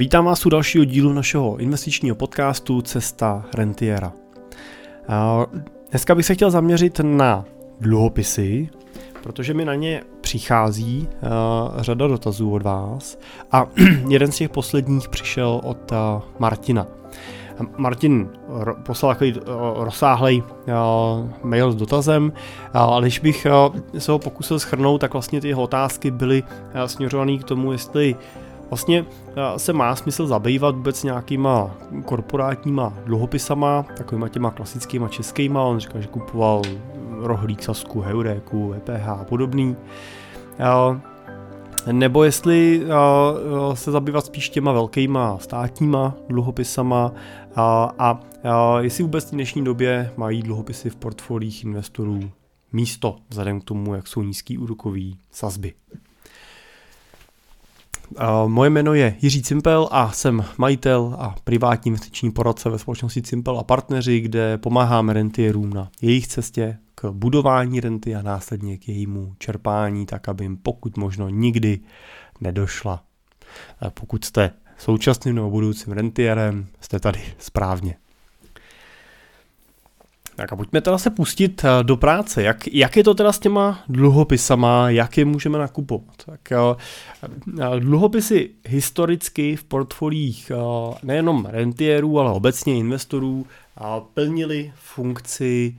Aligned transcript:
Vítám 0.00 0.24
vás 0.24 0.46
u 0.46 0.48
dalšího 0.48 0.84
dílu 0.84 1.12
našeho 1.12 1.56
investičního 1.56 2.16
podcastu 2.16 2.82
Cesta 2.82 3.44
Rentiera. 3.54 4.12
Dneska 5.90 6.14
bych 6.14 6.26
se 6.26 6.34
chtěl 6.34 6.50
zaměřit 6.50 7.00
na 7.04 7.44
dluhopisy, 7.80 8.68
protože 9.22 9.54
mi 9.54 9.64
na 9.64 9.74
ně 9.74 10.02
přichází 10.20 11.08
řada 11.76 12.06
dotazů 12.06 12.52
od 12.52 12.62
vás 12.62 13.18
a 13.52 13.66
jeden 14.08 14.32
z 14.32 14.36
těch 14.36 14.50
posledních 14.50 15.08
přišel 15.08 15.60
od 15.64 15.92
Martina. 16.38 16.86
Martin 17.76 18.28
poslal 18.86 19.12
takový 19.12 19.34
rozsáhlý 19.76 20.42
mail 21.42 21.72
s 21.72 21.76
dotazem, 21.76 22.32
ale 22.72 23.02
když 23.02 23.18
bych 23.18 23.46
se 23.98 24.12
ho 24.12 24.18
pokusil 24.18 24.58
schrnout, 24.58 25.00
tak 25.00 25.12
vlastně 25.12 25.40
ty 25.40 25.48
jeho 25.48 25.62
otázky 25.62 26.10
byly 26.10 26.42
směřované 26.86 27.38
k 27.38 27.44
tomu, 27.44 27.72
jestli 27.72 28.16
Vlastně 28.70 29.06
se 29.56 29.72
má 29.72 29.96
smysl 29.96 30.26
zabývat 30.26 30.76
vůbec 30.76 31.02
nějakýma 31.02 31.76
korporátníma 32.04 32.92
dluhopisama, 33.04 33.82
takovýma 33.96 34.28
těma 34.28 34.50
klasickýma 34.50 35.08
českýma, 35.08 35.62
on 35.62 35.78
říká, 35.78 36.00
že 36.00 36.06
kupoval 36.06 36.62
rohlík, 37.10 37.62
sasku, 37.62 38.00
heuréku, 38.00 38.72
EPH 38.72 39.08
a 39.08 39.24
podobný. 39.24 39.76
Nebo 41.92 42.24
jestli 42.24 42.82
se 43.74 43.90
zabývat 43.90 44.24
spíš 44.24 44.50
těma 44.50 44.72
velkýma 44.72 45.38
státníma 45.38 46.14
dluhopisama 46.28 47.12
a, 47.56 48.20
jestli 48.80 49.04
vůbec 49.04 49.28
v 49.28 49.34
dnešní 49.34 49.64
době 49.64 50.12
mají 50.16 50.42
dluhopisy 50.42 50.90
v 50.90 50.96
portfoliích 50.96 51.64
investorů 51.64 52.20
místo, 52.72 53.16
vzhledem 53.28 53.60
k 53.60 53.64
tomu, 53.64 53.94
jak 53.94 54.06
jsou 54.06 54.22
nízký 54.22 54.58
úrokový 54.58 55.18
sazby. 55.30 55.72
Moje 58.46 58.70
jméno 58.70 58.94
je 58.94 59.16
Jiří 59.22 59.42
Cimpel 59.42 59.88
a 59.90 60.12
jsem 60.12 60.44
majitel 60.58 61.16
a 61.18 61.34
privátní 61.44 61.88
investiční 61.88 62.30
poradce 62.30 62.70
ve 62.70 62.78
společnosti 62.78 63.22
Cimpel 63.22 63.58
a 63.58 63.64
partneři, 63.64 64.20
kde 64.20 64.58
pomáháme 64.58 65.12
rentierům 65.12 65.70
na 65.70 65.90
jejich 66.02 66.26
cestě 66.28 66.78
k 66.94 67.10
budování 67.10 67.80
renty 67.80 68.14
a 68.16 68.22
následně 68.22 68.78
k 68.78 68.88
jejímu 68.88 69.34
čerpání, 69.38 70.06
tak 70.06 70.28
aby 70.28 70.44
jim 70.44 70.56
pokud 70.56 70.96
možno 70.96 71.28
nikdy 71.28 71.80
nedošla. 72.40 73.04
Pokud 73.94 74.24
jste 74.24 74.50
současným 74.78 75.34
nebo 75.34 75.50
budoucím 75.50 75.92
rentierem, 75.92 76.66
jste 76.80 77.00
tady 77.00 77.20
správně. 77.38 77.96
Tak 80.40 80.52
a 80.52 80.56
pojďme 80.56 80.80
teda 80.80 80.98
se 80.98 81.10
pustit 81.10 81.64
eh, 81.64 81.84
do 81.84 81.96
práce. 81.96 82.42
Jak, 82.42 82.66
jak 82.72 82.96
je 82.96 83.04
to 83.04 83.14
teda 83.14 83.32
s 83.32 83.38
těma 83.38 83.84
dluhopisama, 83.88 84.90
jak 84.90 85.18
je 85.18 85.24
můžeme 85.24 85.58
nakupovat? 85.58 86.16
Tak 86.26 86.52
eh, 86.52 86.56
eh, 87.60 87.80
dluhopisy 87.80 88.50
historicky 88.66 89.56
v 89.56 89.64
portfolích 89.64 90.52
nejenom 91.02 91.46
rentierů, 91.46 92.20
ale 92.20 92.32
obecně 92.32 92.76
investorů 92.76 93.46
plnily 94.14 94.72
funkci 94.74 95.76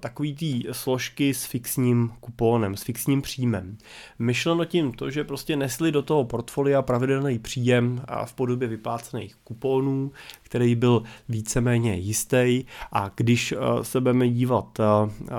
takový 0.00 0.34
tý 0.34 0.62
složky 0.72 1.34
s 1.34 1.44
fixním 1.44 2.12
kupónem, 2.20 2.76
s 2.76 2.82
fixním 2.82 3.22
příjmem. 3.22 3.78
Myšleno 4.18 4.64
tím 4.64 4.92
to, 4.92 5.10
že 5.10 5.24
prostě 5.24 5.56
nesli 5.56 5.92
do 5.92 6.02
toho 6.02 6.24
portfolia 6.24 6.82
pravidelný 6.82 7.38
příjem 7.38 8.02
v 8.24 8.34
podobě 8.34 8.68
vyplácených 8.68 9.34
kupónů, 9.44 10.12
který 10.42 10.74
byl 10.74 11.02
víceméně 11.28 11.94
jistý 11.94 12.64
a 12.92 13.10
když 13.16 13.54
se 13.82 14.00
budeme 14.00 14.28
dívat 14.28 14.78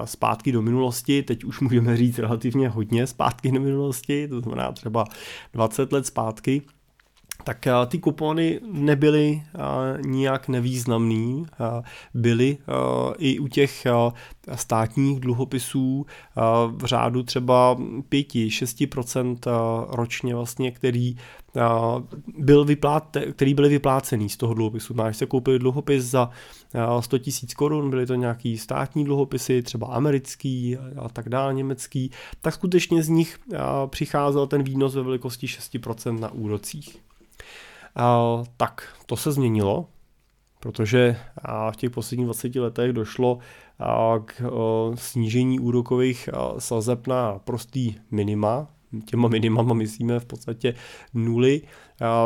zpátky 0.06 0.52
do 0.52 0.62
minulosti, 0.62 1.24
teď 1.24 1.44
už 1.44 1.60
můžeme 1.60 1.98
říct 1.98 2.20
relativně 2.20 2.70
hodně 2.70 3.08
zpátky 3.08 3.52
do 3.52 3.60
minulosti, 3.60 4.28
to 4.28 4.42
znamená 4.42 4.72
třeba 4.72 5.06
20 5.54 5.94
let 5.94 6.06
zpátky, 6.06 6.62
tak 7.48 7.68
eh, 7.68 7.72
ty 7.88 8.00
kupony 8.00 8.60
nebyly 8.72 9.44
eh, 9.44 10.02
nijak 10.08 10.48
nevýznamný, 10.48 11.46
eh, 11.52 11.82
byly 12.14 12.58
i 13.18 13.40
u 13.40 13.48
těch 13.48 13.88
státních 14.56 15.20
dluhopisů 15.20 16.06
v 16.68 16.86
řádu 16.86 17.24
třeba 17.24 17.76
5-6% 18.10 19.38
ročně 19.90 20.36
vlastně, 20.36 20.72
který 20.72 21.18
byl 22.38 22.66
vyplát, 22.66 23.18
který 23.32 23.54
byly 23.54 23.70
vyplácený 23.70 24.30
z 24.30 24.38
toho 24.38 24.54
dluhopisu. 24.54 24.94
Máš 24.94 25.18
se 25.18 25.26
koupil 25.26 25.60
dluhopis 25.60 26.04
za 26.04 26.30
100 27.00 27.18
tisíc 27.18 27.54
korun, 27.54 27.90
byly 27.90 28.06
to 28.06 28.16
nějaký 28.16 28.58
státní 28.58 29.06
dluhopisy, 29.06 29.62
třeba 29.62 29.88
americký 29.88 30.78
a 30.78 31.10
tak 31.10 31.30
dále, 31.30 31.54
německý, 31.54 32.12
tak 32.42 32.54
skutečně 32.54 33.04
z 33.04 33.10
nich 33.10 33.40
přicházel 33.88 34.48
ten 34.48 34.64
výnos 34.64 34.96
ve 34.96 35.04
velikosti 35.04 35.48
6% 35.48 36.20
na 36.20 36.32
úrocích. 36.32 37.08
A, 37.98 38.44
tak 38.58 38.98
to 39.06 39.18
se 39.18 39.32
změnilo, 39.32 39.86
protože 40.60 41.18
v 41.72 41.76
těch 41.76 41.90
posledních 41.90 42.26
20 42.26 42.56
letech 42.56 42.94
došlo 42.94 43.40
k 44.26 44.42
snížení 44.96 45.60
úrokových 45.60 46.30
sazeb 46.58 47.08
na 47.08 47.40
prostý 47.40 47.96
minima. 48.12 48.68
Těma 49.06 49.28
minimama 49.28 49.74
myslíme 49.74 50.20
v 50.20 50.26
podstatě 50.26 50.74
nuly. 51.14 51.62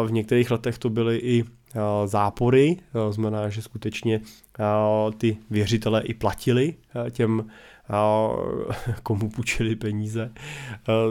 V 0.06 0.12
některých 0.12 0.52
letech 0.52 0.78
to 0.78 0.90
byly 0.90 1.18
i 1.18 1.44
zápory, 2.06 2.78
znamená, 3.10 3.50
že 3.50 3.62
skutečně 3.62 4.22
ty 5.18 5.38
věřitelé 5.50 6.02
i 6.02 6.14
platili 6.14 6.76
těm 7.12 7.50
komu 9.04 9.30
půjčili 9.30 9.76
peníze 9.76 10.34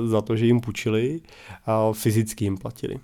za 0.05 0.21
to, 0.21 0.37
že 0.37 0.47
jim 0.47 0.61
půjčili, 0.61 1.21
fyzicky 1.93 2.45
jim 2.45 2.59
platili. 2.59 2.97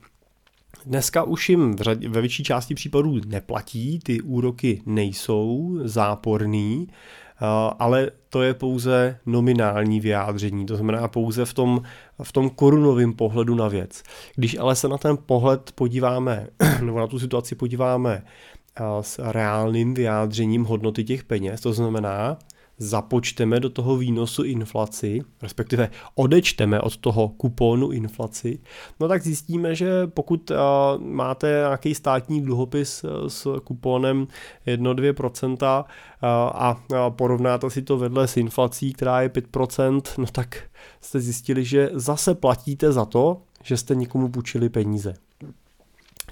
Dneska 0.86 1.22
už 1.22 1.48
jim 1.48 1.76
ve 2.08 2.20
větší 2.20 2.44
části 2.44 2.74
případů 2.74 3.20
neplatí, 3.26 3.98
ty 3.98 4.20
úroky 4.20 4.82
nejsou 4.86 5.78
záporný, 5.82 6.88
eh, 6.90 7.44
ale 7.78 8.10
to 8.28 8.42
je 8.42 8.54
pouze 8.54 9.18
nominální 9.26 10.00
vyjádření, 10.00 10.66
to 10.66 10.76
znamená 10.76 11.08
pouze 11.08 11.44
v 11.44 11.54
tom, 11.54 11.82
v 12.22 12.32
tom 12.32 12.50
korunovém 12.50 13.12
pohledu 13.12 13.54
na 13.54 13.68
věc. 13.68 14.02
Když 14.36 14.58
ale 14.58 14.76
se 14.76 14.88
na 14.88 14.98
ten 14.98 15.18
pohled 15.26 15.72
podíváme, 15.74 16.46
nebo 16.82 17.00
na 17.00 17.06
tu 17.06 17.18
situaci 17.18 17.54
podíváme 17.54 18.22
eh, 18.22 18.82
s 19.00 19.18
reálným 19.32 19.94
vyjádřením 19.94 20.64
hodnoty 20.64 21.04
těch 21.04 21.24
peněz, 21.24 21.60
to 21.60 21.72
znamená, 21.72 22.38
započteme 22.78 23.60
do 23.60 23.70
toho 23.70 23.96
výnosu 23.96 24.44
inflaci, 24.44 25.20
respektive 25.42 25.90
odečteme 26.14 26.80
od 26.80 26.96
toho 26.96 27.28
kupónu 27.28 27.90
inflaci, 27.90 28.58
no 29.00 29.08
tak 29.08 29.22
zjistíme, 29.22 29.74
že 29.74 30.06
pokud 30.06 30.52
máte 30.98 31.46
nějaký 31.46 31.94
státní 31.94 32.42
dluhopis 32.42 33.04
e, 33.04 33.30
s 33.30 33.60
kupónem 33.64 34.26
1-2% 34.66 35.84
a 36.22 36.76
porovnáte 37.10 37.70
si 37.70 37.82
to 37.82 37.98
vedle 37.98 38.28
s 38.28 38.36
inflací, 38.36 38.92
která 38.92 39.22
je 39.22 39.28
5%, 39.28 40.02
no 40.18 40.26
tak 40.32 40.62
jste 41.00 41.20
zjistili, 41.20 41.64
že 41.64 41.90
zase 41.92 42.34
platíte 42.34 42.92
za 42.92 43.04
to, 43.04 43.42
že 43.62 43.76
jste 43.76 43.94
někomu 43.94 44.28
půjčili 44.28 44.68
peníze. 44.68 45.14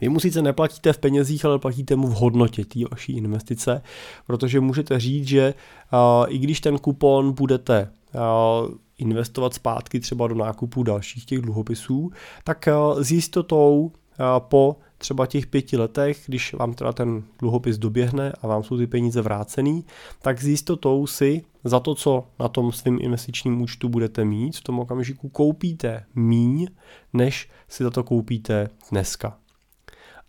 Vy 0.00 0.08
mu 0.08 0.20
sice 0.20 0.42
neplatíte 0.42 0.92
v 0.92 0.98
penězích, 0.98 1.44
ale 1.44 1.58
platíte 1.58 1.96
mu 1.96 2.06
v 2.06 2.14
hodnotě 2.14 2.64
té 2.64 2.80
vaší 2.90 3.16
investice, 3.16 3.82
protože 4.26 4.60
můžete 4.60 5.00
říct, 5.00 5.28
že 5.28 5.54
uh, 5.92 6.34
i 6.34 6.38
když 6.38 6.60
ten 6.60 6.78
kupon 6.78 7.32
budete 7.32 7.90
uh, 8.14 8.74
investovat 8.98 9.54
zpátky 9.54 10.00
třeba 10.00 10.28
do 10.28 10.34
nákupu 10.34 10.82
dalších 10.82 11.24
těch 11.24 11.40
dluhopisů, 11.40 12.10
tak 12.44 12.68
uh, 12.68 13.02
s 13.02 13.10
jistotou 13.10 13.92
po 14.38 14.76
třeba 14.98 15.26
těch 15.26 15.46
pěti 15.46 15.76
letech, 15.76 16.22
když 16.26 16.54
vám 16.54 16.74
teda 16.74 16.92
ten 16.92 17.22
dluhopis 17.38 17.78
doběhne 17.78 18.32
a 18.42 18.46
vám 18.46 18.62
jsou 18.62 18.78
ty 18.78 18.86
peníze 18.86 19.22
vrácený, 19.22 19.84
tak 20.22 20.40
s 20.40 20.46
jistotou 20.46 21.06
si 21.06 21.42
za 21.64 21.80
to, 21.80 21.94
co 21.94 22.26
na 22.38 22.48
tom 22.48 22.72
svým 22.72 22.98
investičním 23.00 23.62
účtu 23.62 23.88
budete 23.88 24.24
mít, 24.24 24.56
v 24.56 24.62
tom 24.62 24.80
okamžiku 24.80 25.28
koupíte 25.28 26.04
míň, 26.14 26.66
než 27.12 27.50
si 27.68 27.84
za 27.84 27.90
to 27.90 28.04
koupíte 28.04 28.68
dneska. 28.90 29.38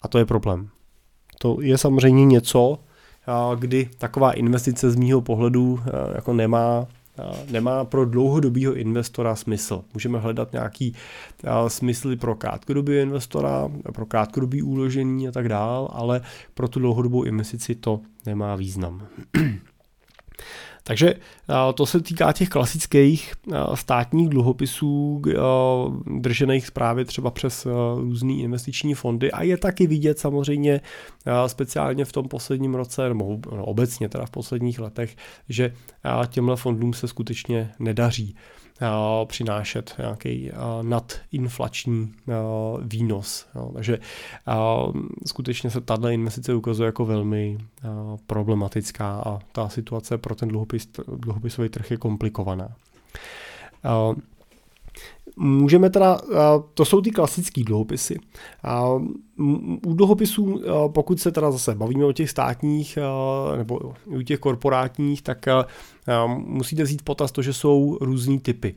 A 0.06 0.08
to 0.08 0.18
je 0.18 0.26
problém. 0.26 0.70
To 1.40 1.62
je 1.62 1.78
samozřejmě 1.78 2.26
něco, 2.26 2.80
kdy 3.60 3.90
taková 3.98 4.32
investice 4.32 4.92
z 4.92 4.96
mýho 4.96 5.22
pohledu 5.22 5.80
jako 6.16 6.34
nemá 6.34 6.88
nemá 7.52 7.86
pro 7.86 8.06
dlouhodobého 8.06 8.74
investora 8.74 9.36
smysl. 9.36 9.84
Můžeme 9.94 10.20
hledat 10.20 10.52
nějaký 10.54 10.96
smysly 11.68 12.16
pro 12.16 12.36
krátkodobého 12.36 13.02
investora, 13.02 13.70
pro 13.94 14.06
krátkodobý 14.06 14.62
úložení 14.62 15.28
a 15.28 15.32
tak 15.32 15.50
dál, 15.50 15.90
ale 15.94 16.22
pro 16.54 16.68
tu 16.68 16.80
dlouhodobou 16.80 17.24
investici 17.24 17.76
to 17.76 18.02
nemá 18.26 18.56
význam. 18.56 19.08
Takže 20.88 21.14
to 21.74 21.86
se 21.86 22.02
týká 22.02 22.34
těch 22.34 22.50
klasických 22.50 23.34
státních 23.74 24.30
dluhopisů 24.30 25.22
držených 26.20 26.72
právě 26.72 27.06
třeba 27.06 27.32
přes 27.32 27.68
různé 27.96 28.34
investiční 28.34 28.94
fondy 28.94 29.32
a 29.32 29.44
je 29.44 29.58
taky 29.58 29.88
vidět 29.88 30.20
samozřejmě 30.20 30.82
speciálně 31.48 32.06
v 32.06 32.12
tom 32.12 32.28
posledním 32.28 32.76
roce, 32.76 33.10
nebo 33.10 33.40
no, 33.52 33.66
obecně 33.66 34.10
teda 34.10 34.26
v 34.26 34.32
posledních 34.32 34.80
letech, 34.80 35.16
že 35.50 35.74
těmhle 36.28 36.56
fondům 36.56 36.94
se 36.94 37.08
skutečně 37.08 37.72
nedaří. 37.80 38.36
Přinášet 39.26 39.96
nějaký 39.98 40.52
nadinflační 40.82 42.14
výnos. 42.82 43.48
Takže 43.74 44.00
skutečně 45.26 45.70
se 45.70 45.82
tato 45.82 46.08
investice 46.08 46.54
ukazuje 46.54 46.86
jako 46.86 47.06
velmi 47.06 47.58
problematická 48.28 49.24
a 49.26 49.40
ta 49.52 49.70
situace 49.70 50.18
pro 50.18 50.36
ten 50.36 50.50
dluhopis, 50.50 50.90
dluhopisový 51.16 51.70
trh 51.70 51.92
je 51.92 51.98
komplikovaná. 51.98 52.70
Můžeme 55.38 55.90
teda, 55.90 56.20
to 56.74 56.86
jsou 56.86 57.02
ty 57.02 57.12
klasické 57.12 57.64
dluhopisy. 57.64 58.20
U 59.88 59.94
dluhopisů, 59.94 60.62
pokud 60.88 61.20
se 61.20 61.32
teda 61.32 61.52
zase 61.52 61.76
bavíme 61.76 62.06
o 62.06 62.12
těch 62.12 62.30
státních 62.30 62.98
nebo 63.58 63.80
u 64.06 64.22
těch 64.22 64.40
korporátních, 64.40 65.22
tak 65.22 65.46
musíte 66.38 66.84
vzít 66.84 67.02
potaz 67.02 67.32
to, 67.32 67.42
že 67.42 67.54
jsou 67.54 67.98
různý 68.02 68.40
typy. 68.40 68.76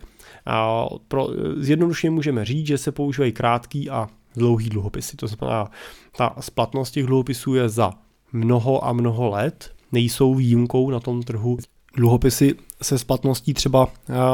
Pro, 1.08 1.28
zjednodušeně 1.56 2.10
můžeme 2.10 2.44
říct, 2.44 2.66
že 2.66 2.78
se 2.78 2.92
používají 2.92 3.32
krátký 3.32 3.90
a 3.90 4.08
dlouhý 4.36 4.68
dluhopisy. 4.68 5.16
To 5.16 5.26
znamená, 5.26 5.70
ta 6.16 6.34
splatnost 6.40 6.94
těch 6.94 7.06
dluhopisů 7.06 7.54
je 7.54 7.68
za 7.68 7.92
mnoho 8.32 8.84
a 8.84 8.92
mnoho 8.92 9.28
let, 9.28 9.70
nejsou 9.92 10.34
výjimkou 10.34 10.90
na 10.90 11.00
tom 11.00 11.22
trhu. 11.22 11.58
Dluhopisy 11.96 12.54
se 12.82 12.98
splatností 12.98 13.54
třeba 13.54 13.88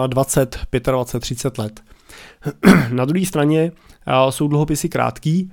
20, 0.06 0.58
25, 0.72 1.20
30 1.20 1.58
let. 1.58 1.80
Na 2.92 3.04
druhé 3.04 3.26
straně 3.26 3.72
jsou 4.30 4.48
dluhopisy 4.48 4.88
krátký, 4.88 5.52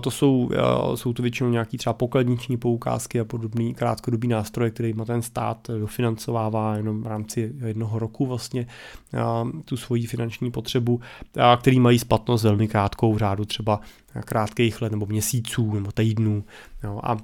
to 0.00 0.10
jsou, 0.10 0.50
jsou 0.94 1.12
to 1.12 1.22
většinou 1.22 1.50
nějaký 1.50 1.78
třeba 1.78 1.92
pokladniční 1.92 2.56
poukázky 2.56 3.20
a 3.20 3.24
podobný 3.24 3.74
krátkodobý 3.74 4.28
nástroje, 4.28 4.70
který 4.70 4.92
má 4.92 5.04
ten 5.04 5.22
stát 5.22 5.68
dofinancovává 5.78 6.76
jenom 6.76 7.02
v 7.02 7.06
rámci 7.06 7.52
jednoho 7.66 7.98
roku 7.98 8.26
vlastně 8.26 8.66
tu 9.64 9.76
svoji 9.76 10.06
finanční 10.06 10.50
potřebu, 10.50 11.00
který 11.60 11.80
mají 11.80 11.98
splatnost 11.98 12.44
velmi 12.44 12.68
krátkou 12.68 13.14
v 13.14 13.18
řádu 13.18 13.44
třeba 13.44 13.80
krátkých 14.24 14.82
let 14.82 14.92
nebo 14.92 15.06
měsíců 15.06 15.74
nebo 15.74 15.92
týdnů. 15.92 16.44
Jo, 16.84 17.00
a, 17.02 17.12
a 17.12 17.16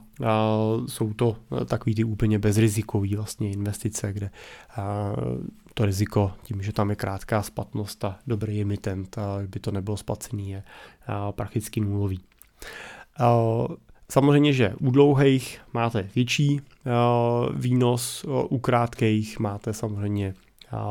jsou 0.87 1.13
to 1.15 1.37
takový 1.67 1.95
ty 1.95 2.05
úplně 2.05 2.39
bezrizikový 2.39 3.17
vlastně 3.17 3.51
investice, 3.51 4.13
kde 4.13 4.31
a, 4.77 5.13
to 5.79 5.87
riziko 5.87 6.33
tím, 6.43 6.63
že 6.63 6.73
tam 6.73 6.91
je 6.91 6.97
krátká 6.97 7.43
splatnost 7.43 8.05
a 8.05 8.19
dobrý 8.27 8.63
emitent, 8.63 9.19
a 9.19 9.39
by 9.47 9.61
to 9.61 9.71
nebylo 9.71 9.97
splacený, 9.97 10.51
je 10.51 10.63
prakticky 11.31 11.81
nulový. 11.81 12.21
Samozřejmě, 14.11 14.53
že 14.53 14.75
u 14.81 14.91
dlouhých 14.91 15.61
máte 15.73 16.09
větší 16.15 16.61
výnos, 17.55 18.25
u 18.49 18.59
krátkých 18.59 19.39
máte 19.39 19.73
samozřejmě 19.73 20.35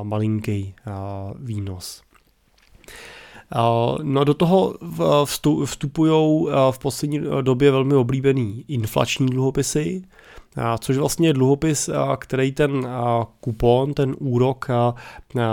malinký 0.04 0.76
výnos. 1.40 2.02
No 4.04 4.24
do 4.24 4.34
toho 4.34 4.78
vstupují 5.66 6.46
v 6.72 6.80
poslední 6.80 7.20
době 7.42 7.72
velmi 7.72 7.96
oblíbený 7.96 8.66
inflační 8.68 9.28
dluhopisy, 9.28 10.02
což 10.80 10.98
vlastně 10.98 11.30
je 11.30 11.34
dluhopis, 11.34 11.90
který 12.18 12.52
ten 12.52 12.88
kupon, 13.40 13.94
ten 13.94 14.16
úrok 14.20 14.68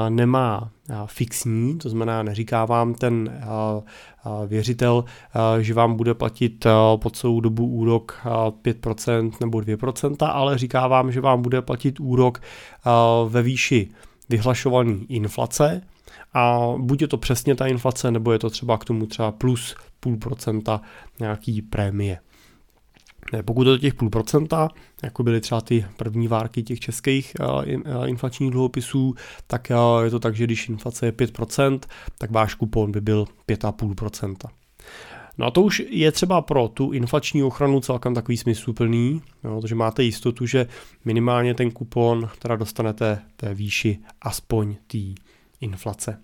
nemá 0.08 0.70
fixní, 1.06 1.78
to 1.78 1.88
znamená, 1.88 2.22
neříká 2.22 2.64
vám 2.64 2.94
ten 2.94 3.42
věřitel, 4.46 5.04
že 5.60 5.74
vám 5.74 5.94
bude 5.94 6.14
platit 6.14 6.66
po 6.96 7.10
celou 7.10 7.40
dobu 7.40 7.66
úrok 7.66 8.20
5% 8.24 9.32
nebo 9.40 9.58
2%, 9.58 10.16
ale 10.32 10.58
říká 10.58 10.86
vám, 10.86 11.12
že 11.12 11.20
vám 11.20 11.42
bude 11.42 11.62
platit 11.62 12.00
úrok 12.00 12.40
ve 13.28 13.42
výši 13.42 13.88
vyhlašované 14.28 14.94
inflace, 15.08 15.82
a 16.34 16.72
buď 16.78 17.02
je 17.02 17.08
to 17.08 17.16
přesně 17.16 17.54
ta 17.54 17.66
inflace, 17.66 18.10
nebo 18.10 18.32
je 18.32 18.38
to 18.38 18.50
třeba 18.50 18.78
k 18.78 18.84
tomu 18.84 19.06
třeba 19.06 19.32
plus 19.32 19.76
půl 20.00 20.16
procenta 20.16 20.80
nějaký 21.20 21.62
prémie. 21.62 22.18
Pokud 23.44 23.64
to 23.64 23.78
těch 23.78 23.94
půl 23.94 24.10
procenta, 24.10 24.68
jako 25.02 25.22
byly 25.22 25.40
třeba 25.40 25.60
ty 25.60 25.86
první 25.96 26.28
várky 26.28 26.62
těch 26.62 26.80
českých 26.80 27.36
inflačních 28.06 28.50
dluhopisů, 28.50 29.14
tak 29.46 29.70
je 30.04 30.10
to 30.10 30.18
tak, 30.18 30.36
že 30.36 30.44
když 30.44 30.68
inflace 30.68 31.06
je 31.06 31.12
5%, 31.12 31.80
tak 32.18 32.30
váš 32.30 32.54
kupon 32.54 32.92
by 32.92 33.00
byl 33.00 33.24
5,5%. 33.48 34.34
No 35.38 35.46
a 35.46 35.50
to 35.50 35.62
už 35.62 35.82
je 35.88 36.12
třeba 36.12 36.40
pro 36.42 36.68
tu 36.68 36.92
inflační 36.92 37.42
ochranu 37.42 37.80
celkem 37.80 38.14
takový 38.14 38.36
smysluplný, 38.36 39.22
protože 39.42 39.74
máte 39.74 40.02
jistotu, 40.02 40.46
že 40.46 40.66
minimálně 41.04 41.54
ten 41.54 41.70
kupon 41.70 42.28
teda 42.38 42.56
dostanete 42.56 43.18
té 43.36 43.54
výši 43.54 43.98
aspoň 44.22 44.76
té 44.86 44.98
inflace. 45.60 46.18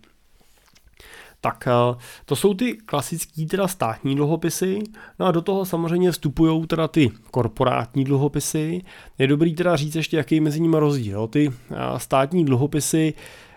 Tak 1.41 1.69
eh, 1.69 1.99
to 2.25 2.37
jsou 2.37 2.55
ty 2.55 2.77
klasické 2.77 3.47
teda 3.47 3.69
státní 3.69 4.17
dluhopisy, 4.17 4.79
no 5.19 5.27
a 5.27 5.31
do 5.31 5.43
toho 5.43 5.65
samozřejmě 5.65 6.11
vstupují 6.11 6.67
teda 6.67 6.89
ty 6.89 7.11
korporátní 7.31 8.05
dluhopisy. 8.05 8.83
Je 9.19 9.27
dobrý 9.27 9.55
teda 9.55 9.77
říct 9.77 9.95
ještě, 9.95 10.17
jaký 10.17 10.35
je 10.35 10.41
mezi 10.41 10.61
nimi 10.61 10.77
rozdíl. 10.79 11.27
Ty 11.27 11.51
eh, 11.71 11.75
státní 11.97 12.45
dluhopisy 12.45 13.15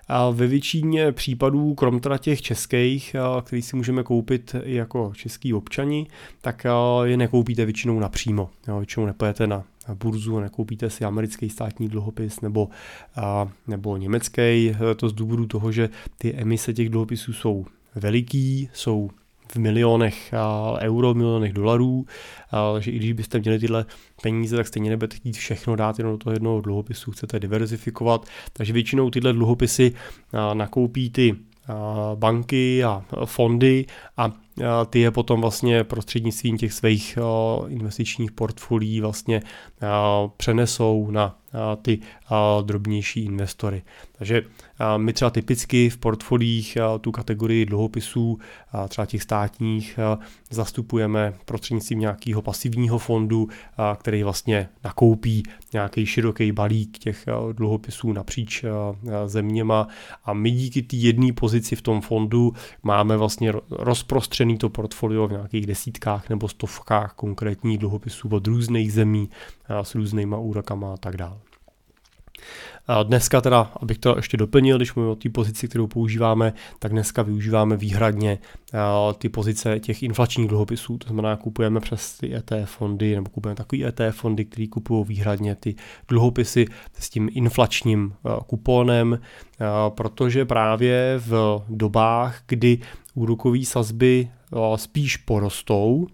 a 0.07 0.29
ve 0.29 0.47
většině 0.47 1.11
případů, 1.11 1.73
krom 1.73 1.99
teda 1.99 2.17
těch 2.17 2.41
českých, 2.41 3.15
eh, 3.15 3.41
který 3.41 3.61
si 3.61 3.75
můžeme 3.75 4.03
koupit 4.03 4.55
i 4.63 4.75
jako 4.75 5.11
český 5.15 5.53
občani, 5.53 6.07
tak 6.41 6.65
je 7.03 7.17
nekoupíte 7.17 7.65
většinou 7.65 7.99
napřímo. 7.99 8.49
Většinou 8.77 9.05
nepojete 9.05 9.47
na 9.47 9.63
burzu, 9.93 10.39
nekoupíte 10.39 10.89
si 10.89 11.05
americký 11.05 11.49
státní 11.49 11.87
dluhopis 11.87 12.41
nebo, 12.41 12.69
nebo 13.67 13.97
německý, 13.97 14.75
to 14.95 15.09
z 15.09 15.13
důvodu 15.13 15.45
toho, 15.45 15.71
že 15.71 15.89
ty 16.17 16.33
emise 16.33 16.73
těch 16.73 16.89
dluhopisů 16.89 17.33
jsou 17.33 17.65
veliký, 17.95 18.69
jsou 18.73 19.09
v 19.51 19.55
milionech 19.55 20.33
euro, 20.79 21.13
milionech 21.13 21.53
dolarů, 21.53 22.05
takže 22.73 22.91
i 22.91 22.97
když 22.97 23.13
byste 23.13 23.39
měli 23.39 23.59
tyhle 23.59 23.85
peníze, 24.21 24.55
tak 24.55 24.67
stejně 24.67 24.89
nebudete 24.89 25.15
chtít 25.15 25.37
všechno 25.37 25.75
dát 25.75 25.99
jenom 25.99 26.13
do 26.13 26.17
toho 26.17 26.33
jednoho 26.33 26.61
dluhopisu, 26.61 27.11
chcete 27.11 27.39
diverzifikovat, 27.39 28.25
takže 28.53 28.73
většinou 28.73 29.09
tyhle 29.09 29.33
dluhopisy 29.33 29.93
nakoupí 30.53 31.09
ty 31.09 31.35
banky 32.15 32.83
a 32.83 33.05
fondy 33.25 33.85
a 34.17 34.31
ty 34.89 34.99
je 34.99 35.11
potom 35.11 35.41
vlastně 35.41 35.83
prostřednictvím 35.83 36.57
těch 36.57 36.73
svých 36.73 37.17
investičních 37.67 38.31
portfolií 38.31 39.01
vlastně 39.01 39.41
přenesou 40.37 41.11
na 41.11 41.40
ty 41.81 41.99
drobnější 42.61 43.25
investory. 43.25 43.81
Takže 44.11 44.41
my 44.97 45.13
třeba 45.13 45.31
typicky 45.31 45.89
v 45.89 45.97
portfoliích 45.97 46.77
tu 47.01 47.11
kategorii 47.11 47.65
dluhopisů, 47.65 48.39
třeba 48.89 49.05
těch 49.05 49.23
státních, 49.23 49.99
zastupujeme 50.49 51.33
prostřednictvím 51.45 51.99
nějakého 51.99 52.41
pasivního 52.41 52.97
fondu, 52.97 53.49
který 53.95 54.23
vlastně 54.23 54.69
nakoupí 54.83 55.43
nějaký 55.73 56.05
široký 56.05 56.51
balík 56.51 56.97
těch 56.97 57.25
dluhopisů 57.53 58.13
napříč 58.13 58.65
zeměma 59.25 59.87
a 60.25 60.33
my 60.33 60.51
díky 60.51 60.81
té 60.81 60.95
jedné 60.95 61.33
pozici 61.33 61.75
v 61.75 61.81
tom 61.81 62.01
fondu 62.01 62.53
máme 62.83 63.17
vlastně 63.17 63.53
rozprostřený 63.69 64.57
to 64.57 64.69
portfolio 64.69 65.27
v 65.27 65.31
nějakých 65.31 65.65
desítkách 65.65 66.29
nebo 66.29 66.47
stovkách 66.47 67.13
konkrétních 67.13 67.77
dluhopisů 67.77 68.29
od 68.31 68.47
různých 68.47 68.93
zemí 68.93 69.29
s 69.69 69.95
různýma 69.95 70.37
úrokama 70.37 70.93
a 70.93 70.97
tak 70.97 71.17
dále. 71.17 71.40
Dneska 73.03 73.41
teda, 73.41 73.71
abych 73.81 73.97
to 73.97 74.15
ještě 74.15 74.37
doplnil, 74.37 74.77
když 74.77 74.93
mluvím 74.93 75.11
o 75.11 75.15
té 75.15 75.29
pozici, 75.29 75.67
kterou 75.67 75.87
používáme, 75.87 76.53
tak 76.79 76.91
dneska 76.91 77.21
využíváme 77.21 77.77
výhradně 77.77 78.39
ty 79.17 79.29
pozice 79.29 79.79
těch 79.79 80.03
inflačních 80.03 80.47
dluhopisů, 80.47 80.97
to 80.97 81.07
znamená, 81.07 81.35
kupujeme 81.35 81.79
přes 81.79 82.17
ty 82.17 82.35
ETF 82.35 82.71
fondy, 82.71 83.15
nebo 83.15 83.29
kupujeme 83.29 83.55
takový 83.55 83.85
ETF 83.85 84.15
fondy, 84.15 84.45
které 84.45 84.67
kupují 84.67 85.05
výhradně 85.05 85.55
ty 85.55 85.75
dluhopisy 86.07 86.65
s 86.99 87.09
tím 87.09 87.29
inflačním 87.31 88.13
kuponem, 88.47 89.19
protože 89.89 90.45
právě 90.45 91.13
v 91.17 91.61
dobách, 91.69 92.41
kdy 92.47 92.79
úrokové 93.13 93.65
sazby 93.65 94.29
spíš 94.75 95.17
porostou, 95.17 96.07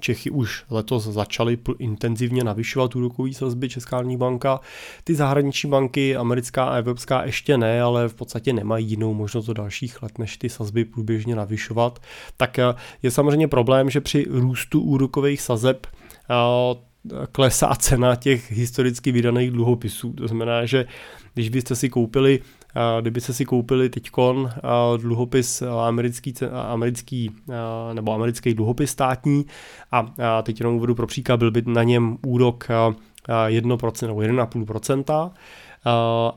Čechy 0.00 0.30
už 0.30 0.64
letos 0.70 1.04
začaly 1.04 1.58
intenzivně 1.78 2.44
navyšovat 2.44 2.96
úrokové 2.96 3.32
sazby 3.32 3.68
Česká 3.68 3.96
národní 3.96 4.16
banka. 4.16 4.60
Ty 5.04 5.14
zahraniční 5.14 5.70
banky, 5.70 6.16
americká 6.16 6.64
a 6.64 6.76
evropská 6.76 7.24
ještě 7.24 7.58
ne, 7.58 7.82
ale 7.82 8.08
v 8.08 8.14
podstatě 8.14 8.52
nemají 8.52 8.86
jinou 8.86 9.14
možnost 9.14 9.46
do 9.46 9.54
dalších 9.54 10.02
let, 10.02 10.18
než 10.18 10.36
ty 10.36 10.48
sazby 10.48 10.84
průběžně 10.84 11.36
navyšovat. 11.36 11.98
Tak 12.36 12.58
eh, 12.58 12.74
je 13.02 13.10
samozřejmě 13.10 13.48
problém, 13.48 13.90
že 13.90 14.00
při 14.00 14.26
růstu 14.28 14.80
úrokových 14.80 15.40
sazeb 15.40 15.86
eh, 15.86 16.34
klesá 17.32 17.74
cena 17.74 18.16
těch 18.16 18.52
historicky 18.52 19.12
vydaných 19.12 19.50
dluhopisů. 19.50 20.12
To 20.12 20.28
znamená, 20.28 20.66
že 20.66 20.86
když 21.34 21.48
byste 21.48 21.76
si 21.76 21.88
koupili 21.88 22.40
kdybyste 23.00 23.32
si 23.32 23.44
koupili 23.44 23.90
teďkon 23.90 24.50
dluhopis 24.96 25.62
americký, 25.62 26.34
americký 26.68 27.30
nebo 27.92 28.12
americký 28.14 28.54
dluhopis 28.54 28.90
státní 28.90 29.46
a 29.92 30.42
teď 30.42 30.60
jenom 30.60 30.74
uvedu 30.74 30.94
pro 30.94 31.06
příklad, 31.06 31.36
byl 31.36 31.50
by 31.50 31.62
na 31.66 31.82
něm 31.82 32.18
úrok 32.26 32.68
1% 33.48 34.06
nebo 34.06 34.20
1,5%, 34.20 35.30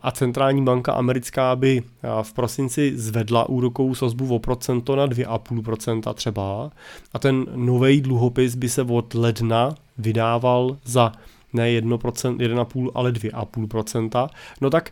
a 0.04 0.12
centrální 0.12 0.64
banka 0.64 0.94
americká 0.94 1.56
by 1.56 1.84
v 2.22 2.34
prosinci 2.34 2.98
zvedla 2.98 3.50
úrokovou 3.50 3.96
sazbu 3.96 4.36
o 4.36 4.40
procento 4.40 4.96
na 4.96 5.08
2,5% 5.08 6.14
třeba. 6.14 6.72
A 7.14 7.20
ten 7.20 7.46
nový 7.56 8.02
dluhopis 8.02 8.56
by 8.56 8.70
se 8.70 8.82
od 8.82 9.14
ledna 9.14 9.76
vydával 9.98 10.78
za 10.86 11.12
ne 11.54 11.68
1%, 11.68 12.38
1,5, 12.38 12.92
ale 12.96 13.12
2,5%, 13.12 14.30
no 14.62 14.70
tak 14.70 14.92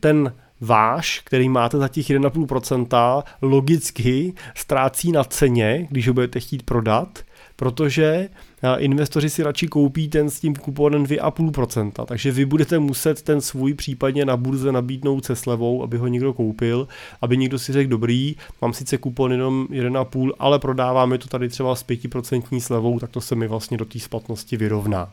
ten 0.00 0.32
váš, 0.60 1.20
který 1.24 1.48
máte 1.48 1.78
za 1.78 1.88
těch 1.88 2.06
1,5%, 2.06 3.22
logicky 3.42 4.34
ztrácí 4.54 5.12
na 5.12 5.24
ceně, 5.24 5.86
když 5.90 6.08
ho 6.08 6.14
budete 6.14 6.40
chtít 6.40 6.62
prodat, 6.62 7.18
protože 7.56 8.28
investoři 8.78 9.30
si 9.30 9.42
radši 9.42 9.68
koupí 9.68 10.08
ten 10.08 10.30
s 10.30 10.40
tím 10.40 10.54
kuponem 10.54 11.04
2,5%, 11.04 12.06
takže 12.06 12.32
vy 12.32 12.44
budete 12.44 12.78
muset 12.78 13.22
ten 13.22 13.40
svůj 13.40 13.74
případně 13.74 14.24
na 14.24 14.36
burze 14.36 14.72
nabídnout 14.72 15.24
se 15.24 15.36
slevou, 15.36 15.82
aby 15.82 15.96
ho 15.96 16.06
někdo 16.06 16.32
koupil, 16.32 16.88
aby 17.22 17.36
někdo 17.36 17.58
si 17.58 17.72
řekl 17.72 17.90
dobrý, 17.90 18.36
mám 18.62 18.72
sice 18.72 18.98
kupon 18.98 19.32
jenom 19.32 19.66
1,5, 19.70 20.32
ale 20.38 20.58
prodáváme 20.58 21.18
to 21.18 21.28
tady 21.28 21.48
třeba 21.48 21.74
s 21.74 21.86
5% 21.86 22.60
slevou, 22.60 22.98
tak 22.98 23.10
to 23.10 23.20
se 23.20 23.34
mi 23.34 23.48
vlastně 23.48 23.76
do 23.76 23.84
té 23.84 23.98
splatnosti 23.98 24.56
vyrovná. 24.56 25.12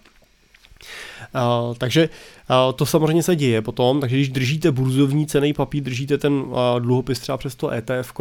Uh, 1.35 1.75
takže 1.77 2.09
uh, 2.49 2.73
to 2.75 2.85
samozřejmě 2.85 3.23
se 3.23 3.35
děje 3.35 3.61
potom, 3.61 4.01
takže 4.01 4.15
když 4.15 4.29
držíte 4.29 4.71
burzovní 4.71 5.27
cený 5.27 5.53
papír, 5.53 5.83
držíte 5.83 6.17
ten 6.17 6.33
uh, 6.33 6.55
dluhopis 6.79 7.19
třeba 7.19 7.37
přes 7.37 7.55
to 7.55 7.71
ETF, 7.71 8.13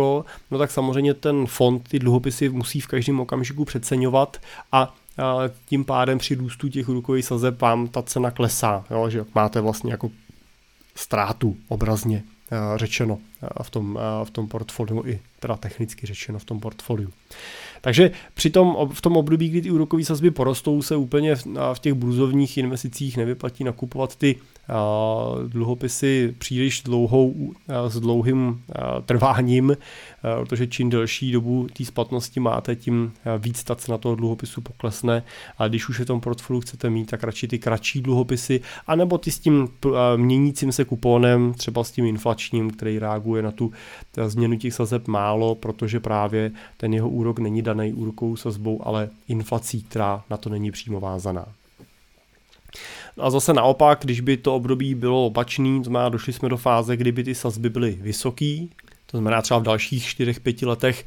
no 0.50 0.59
tak 0.59 0.71
samozřejmě 0.71 1.14
ten 1.14 1.47
fond 1.47 1.88
ty 1.88 1.99
dluhopisy 1.99 2.49
musí 2.49 2.81
v 2.81 2.87
každém 2.87 3.21
okamžiku 3.21 3.64
přeceňovat 3.64 4.37
a 4.73 4.95
tím 5.66 5.85
pádem 5.85 6.19
při 6.19 6.35
růstu 6.35 6.69
těch 6.69 6.88
úrokových 6.88 7.25
sazeb 7.25 7.61
vám 7.61 7.88
ta 7.88 8.02
cena 8.02 8.31
klesá, 8.31 8.85
jo, 8.90 9.11
že 9.11 9.25
máte 9.35 9.61
vlastně 9.61 9.92
jako 9.92 10.11
ztrátu 10.95 11.57
obrazně 11.69 12.23
řečeno 12.76 13.19
v 13.62 13.71
tom, 13.71 13.99
v 14.25 14.31
tom 14.31 14.49
portfoliu, 14.49 15.02
i 15.07 15.21
teda 15.40 15.57
technicky 15.57 16.07
řečeno 16.07 16.38
v 16.38 16.45
tom 16.45 16.61
portfoliu. 16.61 17.11
Takže 17.84 18.10
při 18.34 18.50
tom, 18.50 18.76
v 18.92 19.00
tom 19.00 19.16
období, 19.16 19.48
kdy 19.48 19.62
ty 19.62 19.70
úrokové 19.70 20.04
sazby 20.04 20.30
porostou, 20.30 20.82
se 20.82 20.96
úplně 20.96 21.34
v, 21.36 21.46
v 21.74 21.78
těch 21.78 21.94
burzovních 21.94 22.58
investicích 22.58 23.16
nevyplatí 23.16 23.64
nakupovat 23.64 24.16
ty 24.16 24.36
dluhopisy 25.47 26.35
příliš 26.38 26.83
dlouhou, 26.83 27.52
s 27.88 28.00
dlouhým 28.00 28.62
trváním, 29.07 29.76
protože 30.23 30.66
čím 30.66 30.90
delší 30.90 31.33
dobu 31.33 31.66
té 31.76 31.85
splatnosti 31.85 32.40
máte, 32.40 32.76
tím 32.76 33.12
víc 33.38 33.64
ta 33.64 33.75
cena 33.75 33.99
toho 33.99 34.14
dluhopisu 34.14 34.61
poklesne, 34.61 35.23
a 35.59 35.69
když 35.69 35.88
už 35.88 35.99
je 35.99 36.04
tom 36.04 36.21
portfoliu 36.21 36.61
chcete 36.61 36.90
mít, 36.90 37.11
tak 37.11 37.25
radši 37.25 37.49
ty 37.49 37.59
kratší 37.59 38.02
dluhopisy, 38.02 38.61
anebo 38.87 39.19
ty 39.19 39.31
s 39.31 39.38
tím 39.38 39.69
měnícím 40.16 40.73
se 40.73 40.85
kupónem, 40.85 41.54
třeba 41.54 41.85
s 41.85 41.90
tím 41.90 42.04
inflačním, 42.04 42.71
který 42.71 42.99
reaguje 42.99 43.42
na 43.42 43.50
tu 43.50 43.73
změnu 44.26 44.57
těch 44.57 44.75
sazeb 44.75 45.09
málo, 45.09 45.54
protože 45.54 46.00
právě 46.00 46.50
ten 46.76 46.95
jeho 46.95 47.09
úrok 47.09 47.38
není 47.38 47.62
daný 47.62 47.92
úrokovou 47.92 48.37
sazbou, 48.37 48.87
ale 48.87 49.11
inflací, 49.28 49.83
která 49.83 50.25
na 50.31 50.37
to 50.37 50.50
není 50.50 50.71
přímo 50.71 51.00
vázaná. 51.00 51.47
A 53.19 53.31
zase 53.31 53.52
naopak, 53.52 53.99
když 54.02 54.21
by 54.21 54.37
to 54.37 54.54
období 54.54 54.95
bylo 54.95 55.26
opačný, 55.26 55.81
to 55.81 55.85
znamená, 55.85 56.09
došli 56.09 56.33
jsme 56.33 56.49
do 56.49 56.57
fáze, 56.57 56.97
kdyby 56.97 57.25
ty 57.25 57.35
sazby 57.35 57.71
byly 57.71 57.99
vysoký, 58.00 58.71
to 59.07 59.19
znamená 59.19 59.42
třeba 59.42 59.61
v 59.61 59.62
dalších 59.62 60.04
4-5 60.04 60.69
letech 60.69 61.07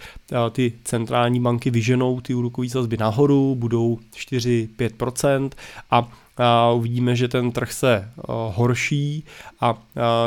ty 0.52 0.74
centrální 0.84 1.40
banky 1.40 1.70
vyženou 1.70 2.22
ty 2.22 2.34
úrokové 2.34 2.70
sazby 2.70 2.98
nahoru, 2.98 3.56
budou 3.56 4.00
4-5% 4.16 5.50
a 5.92 6.12
a 6.38 6.72
uvidíme, 6.72 7.16
že 7.16 7.28
ten 7.28 7.52
trh 7.52 7.72
se 7.74 8.10
horší 8.52 9.24
a, 9.62 9.70
a 9.70 9.78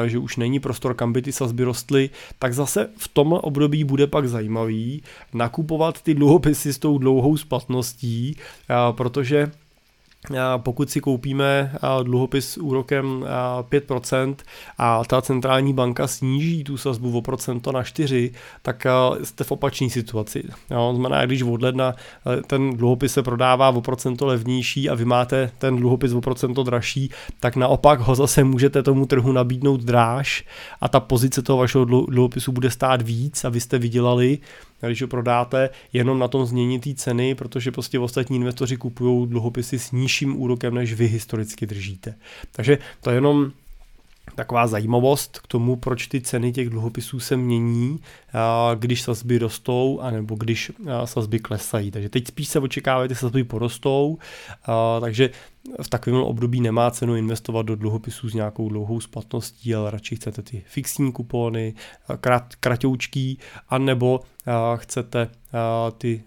že 0.06 0.18
už 0.18 0.36
není 0.36 0.60
prostor, 0.60 0.94
kam 0.94 1.12
by 1.12 1.22
ty 1.22 1.32
sazby 1.32 1.64
rostly, 1.64 2.10
tak 2.38 2.54
zase 2.54 2.88
v 2.96 3.08
tom 3.08 3.32
období 3.32 3.84
bude 3.84 4.06
pak 4.06 4.28
zajímavý 4.28 5.02
nakupovat 5.34 6.02
ty 6.02 6.14
dluhopisy 6.14 6.72
s 6.72 6.78
tou 6.78 6.98
dlouhou 6.98 7.36
splatností, 7.36 8.36
protože 8.90 9.50
pokud 10.56 10.90
si 10.90 11.00
koupíme 11.00 11.72
dluhopis 12.02 12.56
úrokem 12.56 13.24
5% 13.60 14.34
a 14.78 15.04
ta 15.04 15.22
centrální 15.22 15.74
banka 15.74 16.06
sníží 16.06 16.64
tu 16.64 16.76
sazbu 16.76 17.18
o 17.18 17.22
procento 17.22 17.72
na 17.72 17.82
4, 17.82 18.32
tak 18.62 18.86
jste 19.22 19.44
v 19.44 19.52
opačné 19.52 19.90
situaci. 19.90 20.42
Jo, 20.70 20.92
znamená, 20.96 21.26
když 21.26 21.42
od 21.42 21.62
ledna 21.62 21.94
ten 22.46 22.76
dluhopis 22.76 23.12
se 23.12 23.22
prodává 23.22 23.68
o 23.68 23.80
procento 23.80 24.26
levnější 24.26 24.90
a 24.90 24.94
vy 24.94 25.04
máte 25.04 25.50
ten 25.58 25.76
dluhopis 25.76 26.12
o 26.12 26.20
procento 26.20 26.62
dražší, 26.62 27.10
tak 27.40 27.56
naopak 27.56 28.00
ho 28.00 28.14
zase 28.14 28.44
můžete 28.44 28.82
tomu 28.82 29.06
trhu 29.06 29.32
nabídnout 29.32 29.80
dráž 29.80 30.44
a 30.80 30.88
ta 30.88 31.00
pozice 31.00 31.42
toho 31.42 31.58
vašeho 31.58 31.84
dluhopisu 31.84 32.52
bude 32.52 32.70
stát 32.70 33.02
víc 33.02 33.44
a 33.44 33.48
vy 33.48 33.60
jste 33.60 33.78
vydělali, 33.78 34.38
když 34.86 35.02
ho 35.02 35.08
prodáte 35.08 35.70
jenom 35.92 36.18
na 36.18 36.28
tom 36.28 36.46
změní 36.46 36.80
té 36.80 36.94
ceny, 36.94 37.34
protože 37.34 37.72
prostě 37.72 37.98
ostatní 37.98 38.36
investoři 38.36 38.76
kupují 38.76 39.26
dluhopisy 39.26 39.78
s 39.78 39.92
nižším 39.92 40.40
úrokem, 40.40 40.74
než 40.74 40.92
vy 40.94 41.06
historicky 41.06 41.66
držíte. 41.66 42.14
Takže 42.52 42.78
to 43.00 43.10
je 43.10 43.16
jenom 43.16 43.52
taková 44.34 44.66
zajímavost 44.66 45.38
k 45.38 45.46
tomu, 45.46 45.76
proč 45.76 46.06
ty 46.06 46.20
ceny 46.20 46.52
těch 46.52 46.70
dluhopisů 46.70 47.20
se 47.20 47.36
mění, 47.36 47.98
když 48.78 49.02
sazby 49.02 49.38
rostou, 49.38 50.00
anebo 50.00 50.34
když 50.34 50.72
sazby 51.04 51.38
klesají. 51.38 51.90
Takže 51.90 52.08
teď 52.08 52.26
spíš 52.26 52.48
se 52.48 52.58
očekávají, 52.58 53.08
že 53.08 53.14
sazby 53.14 53.44
porostou, 53.44 54.18
takže 55.00 55.30
v 55.82 55.88
takovém 55.88 56.22
období 56.22 56.60
nemá 56.60 56.90
cenu 56.90 57.16
investovat 57.16 57.66
do 57.66 57.76
dluhopisů 57.76 58.30
s 58.30 58.34
nějakou 58.34 58.68
dlouhou 58.68 59.00
splatností, 59.00 59.74
ale 59.74 59.90
radši 59.90 60.16
chcete 60.16 60.42
ty 60.42 60.62
fixní 60.66 61.12
kupony, 61.12 61.74
krat, 62.20 62.54
kratoučký, 62.54 63.38
anebo 63.68 64.20
chcete 64.76 65.28
ty, 65.98 66.22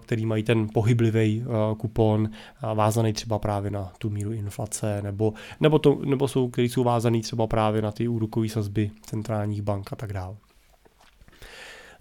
který 0.00 0.26
mají 0.26 0.42
ten 0.42 0.68
pohyblivý 0.74 1.44
kupon 1.78 2.30
vázaný 2.74 3.12
třeba 3.12 3.38
právě 3.38 3.70
na 3.70 3.92
tu 3.98 4.10
míru 4.10 4.32
inflace, 4.32 5.02
nebo, 5.02 5.32
nebo, 5.60 5.78
to, 5.78 5.98
nebo 6.04 6.28
jsou, 6.28 6.48
který 6.48 6.68
jsou 6.68 6.84
vázaný 6.84 7.22
třeba 7.22 7.46
právě 7.46 7.82
na 7.82 7.92
ty 7.92 8.08
úrokové 8.08 8.48
sazby 8.48 8.90
centrálních 9.02 9.62
bank 9.62 9.92
a 9.92 9.96
tak 9.96 10.12
dále. 10.12 10.36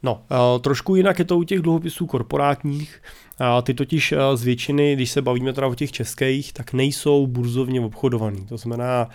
No, 0.04 0.25
trošku 0.62 0.96
jinak 0.96 1.20
je 1.20 1.25
to 1.25 1.38
u 1.38 1.44
těch 1.44 1.60
dluhopisů 1.60 2.06
korporátních. 2.06 3.02
Ty 3.64 3.74
totiž 3.74 4.14
z 4.36 4.44
většiny, 4.44 4.96
když 4.96 5.12
se 5.12 5.22
bavíme 5.22 5.54
teda 5.54 5.68
o 5.68 5.75
těch 5.75 5.92
českých, 5.92 6.54
tak 6.54 6.74
nejsou 6.74 7.28
burzovně 7.28 7.82
obchodovaný. 7.82 8.46
To 8.46 8.58
znamená, 8.58 9.10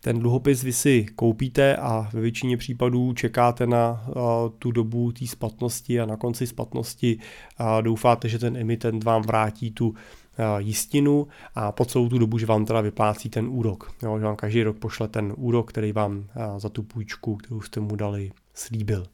ten 0.00 0.18
dluhopis 0.18 0.62
vy 0.62 0.72
si 0.72 1.06
koupíte 1.16 1.76
a 1.76 2.08
ve 2.12 2.20
většině 2.20 2.56
případů 2.56 3.12
čekáte 3.12 3.66
na 3.66 4.06
tu 4.58 4.70
dobu 4.70 5.12
té 5.12 5.26
splatnosti 5.26 6.00
a 6.00 6.06
na 6.06 6.16
konci 6.16 6.46
splatnosti 6.46 7.18
doufáte, 7.80 8.28
že 8.28 8.38
ten 8.38 8.56
emitent 8.56 9.04
vám 9.04 9.22
vrátí 9.22 9.70
tu 9.70 9.94
jistinu 10.58 11.26
a 11.54 11.72
po 11.72 11.84
celou 11.84 12.08
tu 12.08 12.18
dobu, 12.18 12.38
že 12.38 12.46
vám 12.46 12.64
teda 12.64 12.80
vyplácí 12.80 13.28
ten 13.28 13.48
úrok. 13.48 13.92
Jo, 14.02 14.18
že 14.18 14.24
vám 14.24 14.36
každý 14.36 14.62
rok 14.62 14.78
pošle 14.78 15.08
ten 15.08 15.32
úrok, 15.36 15.68
který 15.68 15.92
vám 15.92 16.24
za 16.58 16.68
tu 16.68 16.82
půjčku, 16.82 17.36
kterou 17.36 17.60
jste 17.60 17.80
mu 17.80 17.96
dali, 17.96 18.30
slíbil. 18.54 19.06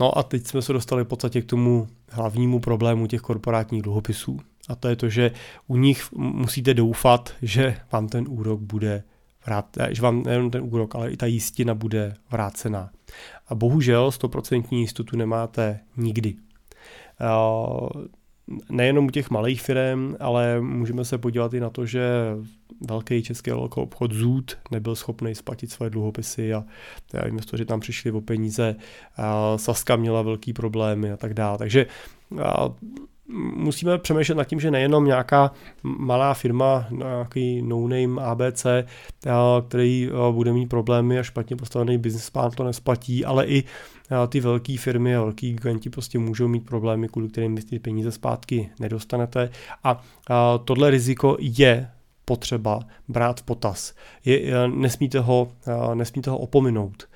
No 0.00 0.18
a 0.18 0.22
teď 0.22 0.46
jsme 0.46 0.62
se 0.62 0.72
dostali 0.72 1.04
v 1.04 1.08
podstatě 1.08 1.42
k 1.42 1.46
tomu 1.46 1.88
hlavnímu 2.10 2.60
problému 2.60 3.06
těch 3.06 3.20
korporátních 3.20 3.82
dluhopisů. 3.82 4.40
A 4.68 4.74
to 4.74 4.88
je 4.88 4.96
to, 4.96 5.08
že 5.08 5.30
u 5.66 5.76
nich 5.76 6.12
musíte 6.12 6.74
doufat, 6.74 7.32
že 7.42 7.76
vám 7.92 8.08
ten 8.08 8.24
úrok 8.28 8.60
bude 8.60 9.04
vrát, 9.46 9.76
že 9.90 10.02
vám 10.02 10.22
nejen 10.22 10.50
ten 10.50 10.62
úrok, 10.62 10.94
ale 10.94 11.10
i 11.10 11.16
ta 11.16 11.26
jistina 11.26 11.74
bude 11.74 12.14
vrácená. 12.30 12.90
A 13.48 13.54
bohužel 13.54 14.08
100% 14.08 14.64
jistotu 14.70 15.16
nemáte 15.16 15.80
nikdy 15.96 16.34
nejenom 18.70 19.06
u 19.06 19.10
těch 19.10 19.30
malých 19.30 19.62
firm, 19.62 20.14
ale 20.20 20.60
můžeme 20.60 21.04
se 21.04 21.18
podívat 21.18 21.54
i 21.54 21.60
na 21.60 21.70
to, 21.70 21.86
že 21.86 22.02
velký 22.88 23.22
český 23.22 23.52
obchod 23.52 24.12
Zůd 24.12 24.58
nebyl 24.70 24.94
schopný 24.94 25.34
splatit 25.34 25.70
své 25.70 25.90
dluhopisy 25.90 26.54
a 26.54 26.64
investoři 27.26 27.64
tam 27.64 27.80
přišli 27.80 28.12
o 28.12 28.20
peníze, 28.20 28.76
a 29.16 29.58
Saska 29.58 29.96
měla 29.96 30.22
velký 30.22 30.52
problémy 30.52 31.12
a 31.12 31.16
tak 31.16 31.34
dále. 31.34 31.58
Takže 31.58 31.86
musíme 33.56 33.98
přemýšlet 33.98 34.34
nad 34.34 34.44
tím, 34.44 34.60
že 34.60 34.70
nejenom 34.70 35.04
nějaká 35.04 35.52
malá 35.82 36.34
firma, 36.34 36.86
nějaký 36.90 37.62
no-name 37.62 38.22
ABC, 38.22 38.66
který 39.68 40.10
bude 40.30 40.52
mít 40.52 40.66
problémy 40.66 41.18
a 41.18 41.22
špatně 41.22 41.56
postavený 41.56 41.98
business 41.98 42.30
plán 42.30 42.50
to 42.50 42.64
nesplatí, 42.64 43.24
ale 43.24 43.46
i 43.46 43.64
ty 44.28 44.40
velké 44.40 44.76
firmy 44.78 45.16
a 45.16 45.20
velký 45.20 45.52
giganti 45.52 45.90
prostě 45.90 46.18
můžou 46.18 46.48
mít 46.48 46.66
problémy, 46.66 47.08
kvůli 47.08 47.28
kterým 47.28 47.56
ty 47.56 47.78
peníze 47.78 48.12
zpátky 48.12 48.70
nedostanete. 48.80 49.50
A 49.84 50.00
tohle 50.64 50.90
riziko 50.90 51.36
je 51.40 51.90
potřeba 52.24 52.80
brát 53.08 53.40
v 53.40 53.42
potaz. 53.42 53.94
Je, 54.24 54.68
nesmíte, 54.68 55.20
ho, 55.20 55.48
nesmíte 55.94 56.30
ho 56.30 56.38
opominout. 56.38 57.08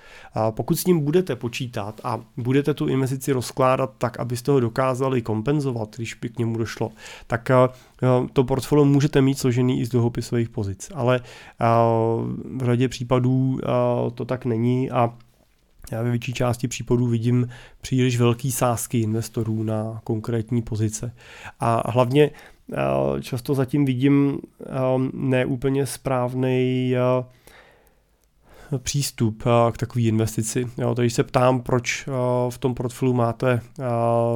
Pokud 0.50 0.74
s 0.74 0.86
ním 0.86 1.00
budete 1.00 1.36
počítat 1.36 2.00
a 2.04 2.20
budete 2.36 2.74
tu 2.74 2.88
investici 2.88 3.32
rozkládat 3.32 3.92
tak, 3.98 4.20
abyste 4.20 4.52
ho 4.52 4.60
dokázali 4.60 5.22
kompenzovat, 5.22 5.96
když 5.96 6.14
by 6.14 6.28
k 6.28 6.38
němu 6.38 6.58
došlo, 6.58 6.90
tak 7.26 7.50
to 8.32 8.44
portfolio 8.44 8.84
můžete 8.84 9.20
mít 9.20 9.38
složený 9.38 9.80
i 9.80 9.86
z 9.86 9.88
dluhopisových 9.88 10.48
pozic. 10.48 10.90
Ale 10.94 11.20
v 12.56 12.64
řadě 12.64 12.88
případů 12.88 13.58
to 14.14 14.24
tak 14.24 14.44
není 14.44 14.90
a 14.90 15.14
já 15.92 16.02
ve 16.02 16.10
větší 16.10 16.32
části 16.32 16.68
případů 16.68 17.06
vidím 17.06 17.48
příliš 17.80 18.18
velký 18.18 18.52
sázky 18.52 19.00
investorů 19.00 19.62
na 19.62 20.00
konkrétní 20.04 20.62
pozice. 20.62 21.12
A 21.60 21.90
hlavně 21.90 22.30
často 23.20 23.54
zatím 23.54 23.84
vidím 23.84 24.38
neúplně 25.12 25.86
správný 25.86 26.94
přístup 28.78 29.42
k 29.72 29.76
takové 29.76 30.04
investici. 30.04 30.66
Jo, 30.78 30.94
takže 30.94 31.14
se 31.14 31.24
ptám, 31.24 31.60
proč 31.60 32.08
v 32.50 32.58
tom 32.58 32.74
portfoliu 32.74 33.14
máte 33.14 33.60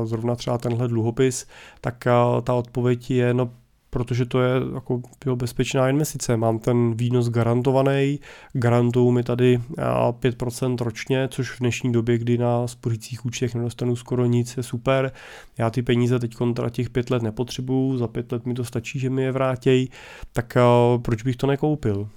zrovna 0.04 0.34
třeba 0.34 0.58
tenhle 0.58 0.88
dluhopis, 0.88 1.46
tak 1.80 2.04
ta 2.42 2.54
odpověď 2.54 3.10
je, 3.10 3.34
no 3.34 3.50
protože 3.90 4.26
to 4.26 4.40
je 4.42 4.50
jako 4.74 5.02
jo, 5.26 5.36
bezpečná 5.36 5.88
investice. 5.88 6.36
Mám 6.36 6.58
ten 6.58 6.94
výnos 6.94 7.28
garantovaný, 7.28 8.20
garantují 8.52 9.12
mi 9.12 9.22
tady 9.22 9.60
5% 9.76 10.76
ročně, 10.84 11.28
což 11.28 11.50
v 11.50 11.58
dnešní 11.60 11.92
době, 11.92 12.18
kdy 12.18 12.38
na 12.38 12.66
spořících 12.66 13.26
účtech 13.26 13.54
nedostanu 13.54 13.96
skoro 13.96 14.26
nic, 14.26 14.56
je 14.56 14.62
super. 14.62 15.12
Já 15.58 15.70
ty 15.70 15.82
peníze 15.82 16.18
teď 16.18 16.34
kontra 16.34 16.70
těch 16.70 16.90
pět 16.90 17.10
let 17.10 17.22
nepotřebuju, 17.22 17.96
za 17.96 18.08
pět 18.08 18.32
let 18.32 18.46
mi 18.46 18.54
to 18.54 18.64
stačí, 18.64 18.98
že 18.98 19.10
mi 19.10 19.22
je 19.22 19.32
vrátěj, 19.32 19.88
tak 20.32 20.56
proč 21.02 21.22
bych 21.22 21.36
to 21.36 21.46
nekoupil? 21.46 22.08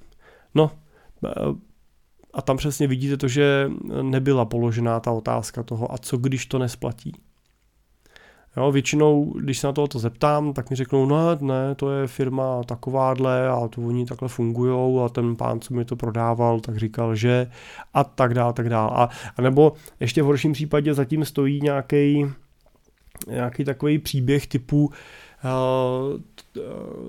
No, 0.55 0.71
a 2.33 2.41
tam 2.41 2.57
přesně 2.57 2.87
vidíte 2.87 3.17
to, 3.17 3.27
že 3.27 3.71
nebyla 4.01 4.45
položená 4.45 4.99
ta 4.99 5.11
otázka 5.11 5.63
toho, 5.63 5.93
a 5.93 5.97
co 5.97 6.17
když 6.17 6.45
to 6.45 6.59
nesplatí. 6.59 7.11
Jo, 8.57 8.71
většinou, 8.71 9.33
když 9.39 9.59
se 9.59 9.67
na 9.67 9.73
to 9.73 9.87
zeptám, 9.99 10.53
tak 10.53 10.69
mi 10.69 10.75
řeknou, 10.75 11.05
no 11.05 11.35
ne, 11.41 11.75
to 11.75 11.91
je 11.91 12.07
firma 12.07 12.63
takováhle 12.63 13.47
a 13.49 13.67
to 13.67 13.81
oni 13.81 14.05
takhle 14.05 14.29
fungují 14.29 14.99
a 15.05 15.09
ten 15.09 15.35
pán, 15.35 15.59
co 15.59 15.73
mi 15.73 15.85
to 15.85 15.95
prodával, 15.95 16.59
tak 16.59 16.77
říkal, 16.77 17.15
že 17.15 17.51
a 17.93 18.03
tak 18.03 18.33
dál, 18.33 18.53
tak 18.53 18.69
dál. 18.69 18.91
A, 18.95 19.09
a 19.37 19.41
nebo 19.41 19.73
ještě 19.99 20.23
v 20.23 20.25
horším 20.25 20.53
případě 20.53 20.93
zatím 20.93 21.25
stojí 21.25 21.61
nějaký 21.61 22.25
nějaký 23.27 23.63
takový 23.63 23.99
příběh 23.99 24.47
typu, 24.47 24.85
uh, 24.85 24.91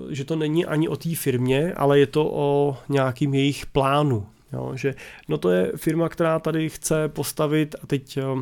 že 0.09 0.25
to 0.25 0.35
není 0.35 0.65
ani 0.65 0.87
o 0.87 0.95
té 0.95 1.15
firmě, 1.15 1.73
ale 1.73 1.99
je 1.99 2.07
to 2.07 2.31
o 2.33 2.77
nějakým 2.89 3.33
jejich 3.33 3.65
plánu. 3.65 4.27
Jo, 4.53 4.71
že 4.75 4.95
no 5.27 5.37
to 5.37 5.49
je 5.49 5.71
firma, 5.75 6.09
která 6.09 6.39
tady 6.39 6.69
chce 6.69 7.07
postavit 7.07 7.75
a 7.83 7.87
teď 7.87 8.17
uh, 8.17 8.41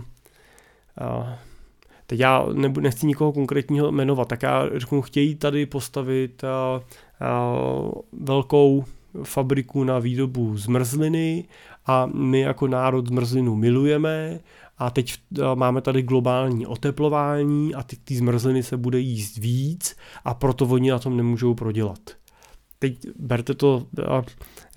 teď 2.07 2.19
já 2.19 2.45
nechci 2.79 3.07
nikoho 3.07 3.31
konkrétního 3.31 3.91
jmenovat, 3.91 4.27
tak 4.27 4.43
já 4.43 4.69
řeknu, 4.75 5.01
chtějí 5.01 5.35
tady 5.35 5.65
postavit 5.65 6.43
a, 6.43 6.81
a, 7.19 7.55
velkou 8.11 8.85
fabriku 9.23 9.83
na 9.83 9.99
výrobu 9.99 10.57
zmrzliny 10.57 11.45
a 11.85 12.05
my 12.05 12.39
jako 12.39 12.67
národ 12.67 13.07
zmrzlinu 13.07 13.55
milujeme 13.55 14.39
a 14.77 14.89
teď 14.89 15.13
máme 15.55 15.81
tady 15.81 16.01
globální 16.01 16.65
oteplování 16.65 17.75
a 17.75 17.83
ty, 17.83 17.95
ty 17.95 18.15
zmrzliny 18.15 18.63
se 18.63 18.77
bude 18.77 18.99
jíst 18.99 19.37
víc 19.37 19.95
a 20.25 20.33
proto 20.33 20.65
oni 20.65 20.91
na 20.91 20.99
tom 20.99 21.17
nemůžou 21.17 21.53
prodělat. 21.53 21.99
Teď 22.79 23.07
berte 23.19 23.53
to, 23.53 23.85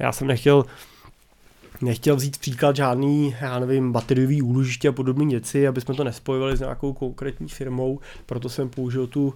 já 0.00 0.12
jsem 0.12 0.26
nechtěl 0.26 0.64
nechtěl 1.82 2.16
vzít 2.16 2.38
příklad 2.38 2.76
žádný, 2.76 3.34
já 3.40 3.58
nevím, 3.58 3.92
bateriový 3.92 4.42
úložiště 4.42 4.88
a 4.88 4.92
podobné 4.92 5.26
věci, 5.26 5.68
aby 5.68 5.80
jsme 5.80 5.94
to 5.94 6.04
nespojovali 6.04 6.56
s 6.56 6.60
nějakou 6.60 6.92
konkrétní 6.92 7.48
firmou, 7.48 8.00
proto 8.26 8.48
jsem 8.48 8.68
použil 8.68 9.06
tu 9.06 9.26
uh, 9.26 9.34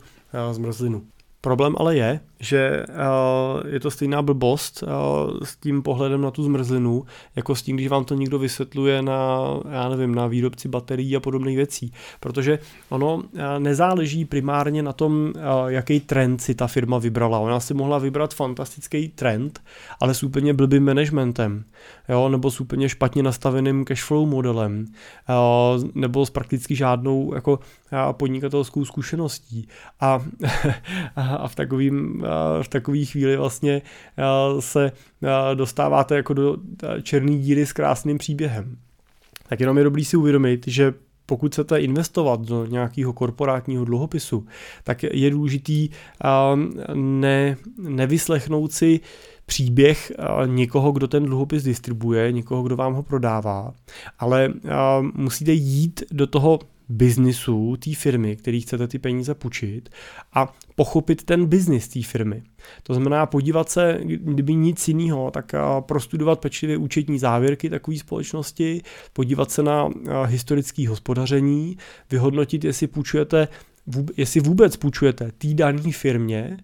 zmrzlinu. 0.52 1.02
Problém 1.40 1.74
ale 1.78 1.96
je, 1.96 2.20
že 2.40 2.86
uh, 2.88 3.72
je 3.72 3.80
to 3.80 3.90
stejná 3.90 4.22
blbost 4.22 4.82
uh, 4.82 4.88
s 5.44 5.56
tím 5.56 5.82
pohledem 5.82 6.20
na 6.20 6.30
tu 6.30 6.42
zmrzlinu, 6.42 7.04
jako 7.36 7.54
s 7.54 7.62
tím, 7.62 7.76
když 7.76 7.88
vám 7.88 8.04
to 8.04 8.14
někdo 8.14 8.38
vysvětluje 8.38 9.02
na, 9.02 9.40
já 9.70 9.88
nevím, 9.88 10.14
na 10.14 10.26
výrobci 10.26 10.68
baterií 10.68 11.16
a 11.16 11.20
podobných 11.20 11.56
věcí. 11.56 11.92
Protože 12.20 12.58
ono 12.88 13.14
uh, 13.14 13.22
nezáleží 13.58 14.24
primárně 14.24 14.82
na 14.82 14.92
tom, 14.92 15.32
jaký 15.66 16.00
trend 16.00 16.40
si 16.40 16.54
ta 16.54 16.66
firma 16.66 16.98
vybrala. 16.98 17.38
Ona 17.38 17.60
si 17.60 17.74
mohla 17.74 17.98
vybrat 17.98 18.34
fantastický 18.34 19.08
trend, 19.08 19.62
ale 20.00 20.14
s 20.14 20.22
úplně 20.22 20.54
blbým 20.54 20.84
managementem, 20.84 21.64
jo, 22.08 22.28
nebo 22.28 22.50
s 22.50 22.60
úplně 22.60 22.88
špatně 22.88 23.22
nastaveným 23.22 23.84
cashflow 23.84 24.28
modelem, 24.28 24.86
nebo 25.94 26.26
s 26.26 26.30
prakticky 26.30 26.76
žádnou 26.76 27.34
jako 27.34 27.58
podnikatelskou 28.12 28.84
zkušeností. 28.84 29.68
A, 30.00 30.22
a 31.16 31.48
v 31.48 31.54
takovým 31.54 32.24
v 32.62 32.68
takové 32.68 33.04
chvíli 33.04 33.36
vlastně 33.36 33.82
se 34.60 34.92
dostáváte 35.54 36.16
jako 36.16 36.34
do 36.34 36.56
černé 37.02 37.38
díry 37.38 37.66
s 37.66 37.72
krásným 37.72 38.18
příběhem. 38.18 38.76
Tak 39.48 39.60
jenom 39.60 39.78
je 39.78 39.84
dobrý 39.84 40.04
si 40.04 40.16
uvědomit, 40.16 40.64
že 40.66 40.94
pokud 41.26 41.52
chcete 41.52 41.78
investovat 41.80 42.40
do 42.40 42.66
nějakého 42.66 43.12
korporátního 43.12 43.84
dluhopisu, 43.84 44.46
tak 44.84 45.02
je 45.02 45.30
důležitý 45.30 45.88
ne, 46.94 47.56
nevyslechnout 47.78 48.72
si 48.72 49.00
příběh 49.46 50.12
někoho, 50.46 50.92
kdo 50.92 51.08
ten 51.08 51.24
dluhopis 51.24 51.62
distribuje, 51.62 52.32
někoho, 52.32 52.62
kdo 52.62 52.76
vám 52.76 52.94
ho 52.94 53.02
prodává, 53.02 53.72
ale 54.18 54.52
musíte 55.14 55.52
jít 55.52 56.02
do 56.12 56.26
toho 56.26 56.58
biznisu 56.90 57.76
té 57.76 57.94
firmy, 57.94 58.36
který 58.36 58.60
chcete 58.60 58.88
ty 58.88 58.98
peníze 58.98 59.34
půjčit 59.34 59.88
a 60.32 60.52
pochopit 60.74 61.24
ten 61.24 61.46
biznis 61.46 61.88
té 61.88 62.02
firmy. 62.02 62.42
To 62.82 62.94
znamená 62.94 63.26
podívat 63.26 63.70
se, 63.70 64.00
kdyby 64.04 64.54
nic 64.54 64.88
jiného, 64.88 65.30
tak 65.30 65.52
prostudovat 65.80 66.40
pečlivě 66.40 66.76
účetní 66.76 67.18
závěrky 67.18 67.70
takové 67.70 67.96
společnosti, 67.96 68.82
podívat 69.12 69.50
se 69.50 69.62
na 69.62 69.88
historické 70.26 70.88
hospodaření, 70.88 71.76
vyhodnotit, 72.10 72.64
jestli 72.64 72.86
půjčujete 72.86 73.48
jestli 74.16 74.40
vůbec 74.40 74.76
půjčujete 74.76 75.32
té 75.38 75.54
dané 75.54 75.92
firmě, 75.92 76.56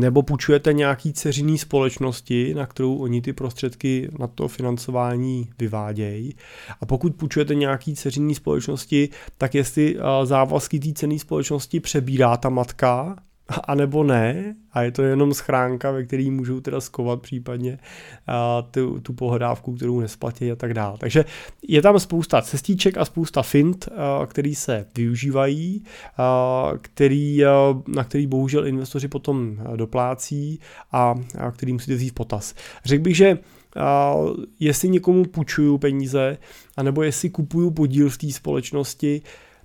nebo 0.00 0.22
půjčujete 0.22 0.72
nějaký 0.72 1.12
ceřiný 1.12 1.58
společnosti, 1.58 2.54
na 2.54 2.66
kterou 2.66 2.96
oni 2.96 3.22
ty 3.22 3.32
prostředky 3.32 4.10
na 4.18 4.26
to 4.26 4.48
financování 4.48 5.50
vyvádějí. 5.58 6.34
A 6.80 6.86
pokud 6.86 7.14
půjčujete 7.14 7.54
nějaký 7.54 7.94
ceřiný 7.94 8.34
společnosti, 8.34 9.08
tak 9.38 9.54
jestli 9.54 9.96
závazky 10.24 10.80
té 10.80 10.92
cené 10.92 11.18
společnosti 11.18 11.80
přebírá 11.80 12.36
ta 12.36 12.48
matka, 12.48 13.16
a 13.64 13.74
nebo 13.74 14.04
ne, 14.04 14.54
a 14.72 14.82
je 14.82 14.92
to 14.92 15.02
jenom 15.02 15.34
schránka, 15.34 15.90
ve 15.90 16.04
který 16.04 16.30
můžou 16.30 16.60
teda 16.60 16.80
skovat 16.80 17.22
případně 17.22 17.78
a, 18.26 18.62
tu, 18.62 19.00
tu 19.00 19.12
pohledávku, 19.12 19.74
kterou 19.74 20.00
nesplatí 20.00 20.52
a 20.52 20.56
tak 20.56 20.74
dále. 20.74 20.98
Takže 20.98 21.24
je 21.68 21.82
tam 21.82 22.00
spousta 22.00 22.42
cestíček 22.42 22.98
a 22.98 23.04
spousta 23.04 23.42
fint, 23.42 23.88
a, 23.96 24.26
který 24.26 24.54
se 24.54 24.86
využívají, 24.96 25.84
a, 26.18 26.72
který, 26.80 27.44
a, 27.44 27.74
na 27.88 28.04
který 28.04 28.26
bohužel 28.26 28.66
investoři 28.66 29.08
potom 29.08 29.56
doplácí 29.76 30.60
a, 30.92 31.14
a 31.38 31.50
který 31.50 31.72
musíte 31.72 31.94
vzít 31.94 32.10
v 32.10 32.14
potaz. 32.14 32.54
Řekl 32.84 33.02
bych, 33.02 33.16
že 33.16 33.38
a 33.76 34.14
jestli 34.60 34.88
někomu 34.88 35.24
půjčuju 35.24 35.78
peníze, 35.78 36.38
anebo 36.76 37.02
jestli 37.02 37.30
kupuju 37.30 37.70
podíl 37.70 38.10
v 38.10 38.18
té 38.18 38.32
společnosti, 38.32 39.22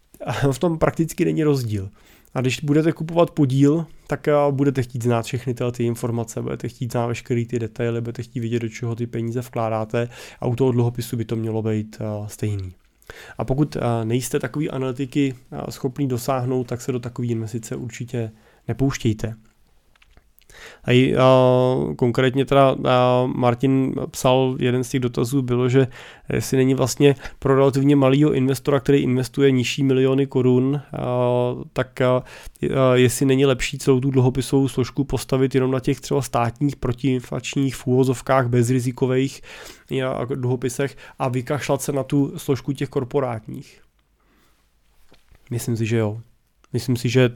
v 0.51 0.59
tom 0.59 0.77
prakticky 0.77 1.25
není 1.25 1.43
rozdíl. 1.43 1.89
A 2.33 2.41
když 2.41 2.59
budete 2.59 2.91
kupovat 2.91 3.31
podíl, 3.31 3.85
tak 4.07 4.27
budete 4.51 4.83
chtít 4.83 5.03
znát 5.03 5.25
všechny 5.25 5.53
tyhle 5.53 5.71
ty 5.71 5.83
informace, 5.83 6.41
budete 6.41 6.67
chtít 6.67 6.91
znát 6.91 7.07
veškeré 7.07 7.45
ty 7.45 7.59
detaily, 7.59 8.01
budete 8.01 8.23
chtít 8.23 8.39
vidět, 8.39 8.59
do 8.59 8.69
čeho 8.69 8.95
ty 8.95 9.07
peníze 9.07 9.41
vkládáte 9.41 10.09
a 10.39 10.47
u 10.47 10.55
toho 10.55 10.71
dluhopisu 10.71 11.17
by 11.17 11.25
to 11.25 11.35
mělo 11.35 11.61
být 11.61 11.97
stejný. 12.27 12.73
A 13.37 13.45
pokud 13.45 13.77
nejste 14.03 14.39
takový 14.39 14.69
analytiky 14.69 15.35
schopný 15.69 16.07
dosáhnout, 16.07 16.67
tak 16.67 16.81
se 16.81 16.91
do 16.91 16.99
takové 16.99 17.27
investice 17.27 17.75
určitě 17.75 18.31
nepouštějte. 18.67 19.35
A 20.87 21.13
uh, 21.13 21.95
konkrétně 21.95 22.45
teda 22.45 22.71
uh, 22.71 22.83
Martin 23.25 23.95
psal, 24.11 24.55
jeden 24.59 24.83
z 24.83 24.89
těch 24.89 24.99
dotazů 24.99 25.41
bylo, 25.41 25.69
že 25.69 25.87
jestli 26.33 26.57
není 26.57 26.73
vlastně 26.73 27.15
pro 27.39 27.55
relativně 27.55 27.95
malého 27.95 28.33
investora, 28.33 28.79
který 28.79 28.97
investuje 28.97 29.51
nižší 29.51 29.83
miliony 29.83 30.27
korun, 30.27 30.65
uh, 30.65 31.63
tak 31.73 31.99
uh, 32.01 32.73
jestli 32.93 33.25
není 33.25 33.45
lepší 33.45 33.77
celou 33.77 33.99
tu 33.99 34.11
dluhopisovou 34.11 34.67
složku 34.67 35.03
postavit 35.03 35.55
jenom 35.55 35.71
na 35.71 35.79
těch 35.79 35.99
třeba 35.99 36.21
státních 36.21 36.75
protiinflačních 36.75 37.75
v 37.75 37.87
úvozovkách 37.87 38.47
bezrizikových 38.47 39.41
dluhopisech 40.35 40.97
a 41.19 41.29
vykašlat 41.29 41.81
se 41.81 41.91
na 41.91 42.03
tu 42.03 42.33
složku 42.37 42.73
těch 42.73 42.89
korporátních. 42.89 43.81
Myslím 45.51 45.77
si, 45.77 45.85
že 45.85 45.97
jo. 45.97 46.21
Myslím 46.73 46.97
si, 46.97 47.09
že 47.09 47.29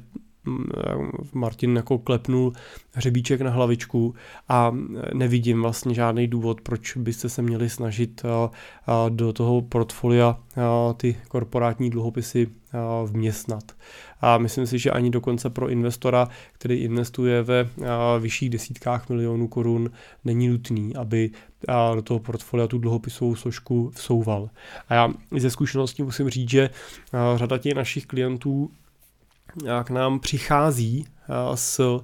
Martin 1.33 1.75
jako 1.75 1.97
klepnul 1.97 2.53
hřebíček 2.93 3.41
na 3.41 3.51
hlavičku 3.51 4.15
a 4.49 4.71
nevidím 5.13 5.61
vlastně 5.61 5.93
žádný 5.93 6.27
důvod, 6.27 6.61
proč 6.61 6.97
byste 6.97 7.29
se 7.29 7.41
měli 7.41 7.69
snažit 7.69 8.21
do 9.09 9.33
toho 9.33 9.61
portfolia 9.61 10.39
ty 10.97 11.15
korporátní 11.27 11.89
dluhopisy 11.89 12.47
vměstnat. 13.05 13.63
A 14.21 14.37
myslím 14.37 14.67
si, 14.67 14.79
že 14.79 14.91
ani 14.91 15.09
dokonce 15.09 15.49
pro 15.49 15.69
investora, 15.69 16.27
který 16.53 16.75
investuje 16.75 17.43
ve 17.43 17.69
vyšších 18.19 18.49
desítkách 18.49 19.09
milionů 19.09 19.47
korun, 19.47 19.91
není 20.25 20.47
nutný, 20.47 20.95
aby 20.95 21.31
do 21.95 22.01
toho 22.01 22.19
portfolia 22.19 22.67
tu 22.67 22.77
dluhopisovou 22.77 23.35
složku 23.35 23.91
vsouval. 23.95 24.49
A 24.89 24.93
já 24.93 25.13
ze 25.37 25.49
zkušeností 25.49 26.03
musím 26.03 26.29
říct, 26.29 26.49
že 26.49 26.69
řada 27.35 27.57
těch 27.57 27.75
našich 27.75 28.05
klientů 28.05 28.71
k 29.83 29.89
nám 29.89 30.19
přichází 30.19 31.05
s, 31.55 32.01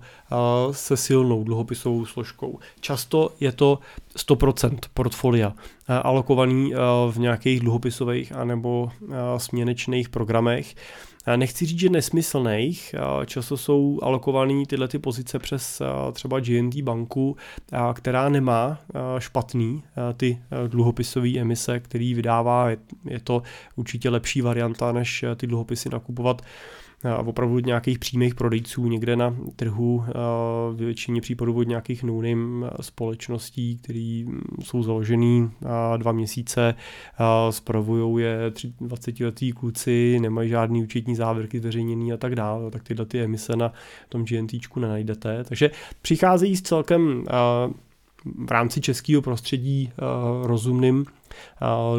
se 0.72 0.98
silnou 0.98 1.44
dluhopisovou 1.44 2.06
složkou. 2.06 2.60
Často 2.80 3.30
je 3.40 3.52
to 3.52 3.80
100% 4.18 4.78
portfolia 4.94 5.54
alokovaný 5.88 6.74
v 7.12 7.20
nějakých 7.20 7.60
dluhopisových 7.60 8.32
anebo 8.32 8.92
směnečných 9.38 10.10
programech. 10.10 10.76
Nechci 11.36 11.66
říct, 11.66 11.80
že 11.80 11.90
nesmyslných, 11.90 12.96
často 13.26 13.58
jsou 13.58 14.00
alokované 14.04 14.66
tyhle 14.68 14.88
ty 14.88 15.00
pozice 15.00 15.40
přes 15.40 15.82
třeba 16.14 16.40
GNT 16.40 16.76
banku, 16.76 17.38
která 17.94 18.30
nemá 18.30 18.78
špatný 19.20 19.84
ty 20.18 20.42
dluhopisové 20.68 21.38
emise, 21.38 21.80
který 21.80 22.14
vydává. 22.14 22.70
Je 23.06 23.20
to 23.24 23.42
určitě 23.76 24.10
lepší 24.10 24.42
varianta, 24.42 24.92
než 24.92 25.26
ty 25.36 25.48
dluhopisy 25.48 25.90
nakupovat 25.90 26.42
a 27.04 27.18
opravdu 27.18 27.60
nějakých 27.60 28.00
přímých 28.00 28.36
prodejců 28.36 28.88
někde 28.88 29.16
na 29.16 29.36
trhu, 29.56 30.04
v 30.72 30.76
většině 30.76 31.22
případů 31.22 31.54
od 31.54 31.68
nějakých 31.68 32.04
no 32.04 32.22
společností, 32.82 33.78
které 33.78 34.26
jsou 34.64 34.84
založený 34.84 35.52
dva 35.98 36.12
měsíce, 36.12 36.76
spravují 37.50 38.24
je 38.24 38.52
20 38.82 39.20
letý 39.20 39.52
kluci, 39.52 40.18
nemají 40.22 40.50
žádný 40.50 40.84
účetní 40.84 41.16
závěrky 41.16 41.60
zveřejněný 41.60 42.14
a 42.14 42.18
tak 42.18 42.36
dále, 42.36 42.72
tak 42.72 42.84
tyhle 42.84 43.06
ty 43.06 43.22
emise 43.22 43.56
na 43.56 43.74
tom 44.10 44.26
GNTčku 44.26 44.80
nenajdete. 44.80 45.44
Takže 45.44 45.72
přicházejí 46.02 46.58
s 46.58 46.62
celkem 46.62 47.24
v 48.46 48.52
rámci 48.52 48.82
českého 48.82 49.22
prostředí 49.22 49.92
rozumným 50.44 51.06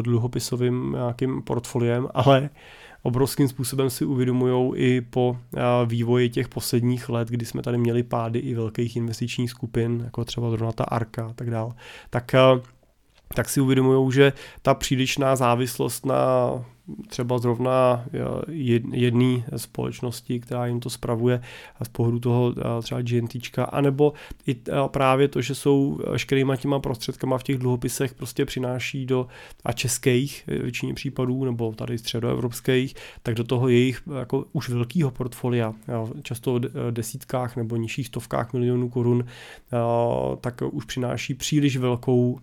dluhopisovým 0.01 0.91
nějakým 0.91 1.41
portfoliem, 1.41 2.07
ale 2.13 2.49
obrovským 3.03 3.47
způsobem 3.47 3.89
si 3.89 4.05
uvědomují 4.05 4.73
i 4.75 5.01
po 5.01 5.37
vývoji 5.85 6.29
těch 6.29 6.49
posledních 6.49 7.09
let, 7.09 7.27
kdy 7.27 7.45
jsme 7.45 7.61
tady 7.61 7.77
měli 7.77 8.03
pády 8.03 8.39
i 8.39 8.55
velkých 8.55 8.95
investičních 8.95 9.49
skupin, 9.49 10.01
jako 10.05 10.25
třeba 10.25 10.49
zrovna 10.49 10.71
ta 10.71 10.83
Arka 10.83 11.27
a 11.27 11.33
tak 11.33 11.49
dále, 11.49 11.73
tak 12.09 12.35
tak 13.35 13.49
si 13.49 13.61
uvědomují, 13.61 14.11
že 14.11 14.33
ta 14.61 14.73
přílišná 14.73 15.35
závislost 15.35 16.05
na 16.05 16.15
třeba 17.07 17.37
zrovna 17.37 18.05
jedné 18.91 19.43
společnosti, 19.55 20.39
která 20.39 20.65
jim 20.65 20.79
to 20.79 20.89
spravuje 20.89 21.41
z 21.83 21.87
pohledu 21.87 22.19
toho 22.19 22.55
třeba 22.81 23.01
GNTčka, 23.01 23.63
anebo 23.63 24.13
i 24.47 24.55
právě 24.87 25.27
to, 25.27 25.41
že 25.41 25.55
jsou 25.55 25.99
veškerýma 26.11 26.55
těma 26.55 26.79
prostředkama 26.79 27.37
v 27.37 27.43
těch 27.43 27.57
dluhopisech 27.57 28.13
prostě 28.13 28.45
přináší 28.45 29.05
do 29.05 29.27
a 29.65 29.71
českých 29.71 30.43
většině 30.47 30.93
případů, 30.93 31.45
nebo 31.45 31.71
tady 31.71 31.97
středoevropských, 31.97 32.95
tak 33.23 33.35
do 33.35 33.43
toho 33.43 33.67
jejich 33.67 34.01
jako 34.19 34.45
už 34.53 34.69
velkého 34.69 35.11
portfolia, 35.11 35.73
často 36.23 36.59
desítkách 36.91 37.55
nebo 37.55 37.75
nižších 37.75 38.07
stovkách 38.07 38.53
milionů 38.53 38.89
korun, 38.89 39.25
tak 40.41 40.61
už 40.71 40.85
přináší 40.85 41.33
příliš 41.33 41.77
velkou 41.77 42.39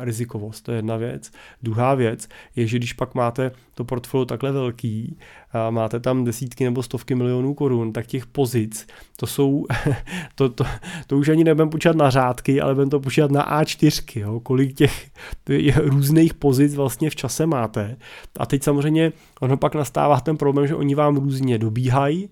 rizikovost. 0.00 0.64
To 0.64 0.72
je 0.72 0.78
jedna 0.78 0.96
věc. 0.96 1.32
Druhá 1.62 1.94
věc 1.94 2.28
je, 2.56 2.66
že 2.66 2.76
když 2.76 2.92
pak 2.92 3.14
máte 3.14 3.52
to 3.80 3.84
portfolio 3.84 4.24
takhle 4.24 4.52
velký, 4.52 5.18
a 5.52 5.70
máte 5.70 6.00
tam 6.00 6.24
desítky 6.24 6.64
nebo 6.64 6.82
stovky 6.82 7.14
milionů 7.14 7.54
korun, 7.54 7.92
tak 7.92 8.06
těch 8.06 8.26
pozic, 8.26 8.86
to 9.16 9.26
jsou, 9.26 9.66
to, 10.34 10.48
to, 10.48 10.64
to 11.06 11.18
už 11.18 11.28
ani 11.28 11.44
nebudeme 11.44 11.70
počítat 11.70 11.96
na 11.96 12.10
řádky, 12.10 12.60
ale 12.60 12.74
budeme 12.74 12.90
to 12.90 13.00
počítat 13.00 13.30
na 13.30 13.62
A4, 13.62 14.20
jo, 14.20 14.40
kolik 14.40 14.76
těch 14.76 15.10
různých 15.76 16.34
pozic 16.34 16.74
vlastně 16.74 17.10
v 17.10 17.16
čase 17.16 17.46
máte. 17.46 17.96
A 18.38 18.46
teď 18.46 18.62
samozřejmě 18.62 19.12
ono 19.40 19.56
pak 19.56 19.74
nastává 19.74 20.20
ten 20.20 20.36
problém, 20.36 20.66
že 20.66 20.74
oni 20.74 20.94
vám 20.94 21.16
různě 21.16 21.58
dobíhají, 21.58 22.28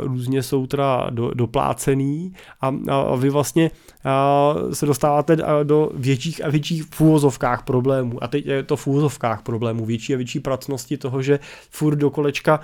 různě 0.00 0.42
jsou 0.42 0.66
teda 0.66 1.06
do, 1.10 1.30
doplácený 1.34 2.32
a, 2.60 2.74
a 2.90 3.16
vy 3.16 3.30
vlastně 3.30 3.70
a 4.04 4.54
se 4.72 4.86
dostáváte 4.86 5.36
do 5.62 5.90
větších 5.94 6.44
a 6.44 6.50
větších 6.50 6.84
fůvozovkách 6.84 7.62
problémů. 7.62 8.24
A 8.24 8.28
teď 8.28 8.46
je 8.46 8.62
to 8.62 8.76
fůvozovkách 8.76 9.42
problémů, 9.42 9.84
větší 9.84 10.14
a 10.14 10.16
větší 10.16 10.40
pracnosti 10.40 10.96
toho, 10.96 11.22
že 11.22 11.38
furt 11.70 11.96
do 11.96 12.10
kolečka 12.10 12.60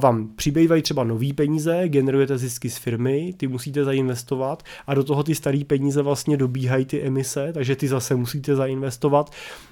vám 0.00 0.28
přibývají 0.36 0.82
třeba 0.82 1.04
nový 1.04 1.32
peníze, 1.32 1.88
generujete 1.88 2.38
zisky 2.38 2.70
z 2.70 2.76
firmy, 2.76 3.34
ty 3.36 3.48
musíte 3.48 3.84
zainvestovat 3.84 4.62
a 4.86 4.94
do 4.94 5.04
toho 5.04 5.22
ty 5.22 5.34
staré 5.34 5.62
peníze 5.66 6.02
vlastně 6.02 6.36
dobíhají 6.36 6.84
ty 6.84 7.02
emise, 7.02 7.52
takže 7.52 7.76
ty 7.76 7.88
zase 7.88 8.14
musíte 8.14 8.56
zainvestovat. 8.56 9.30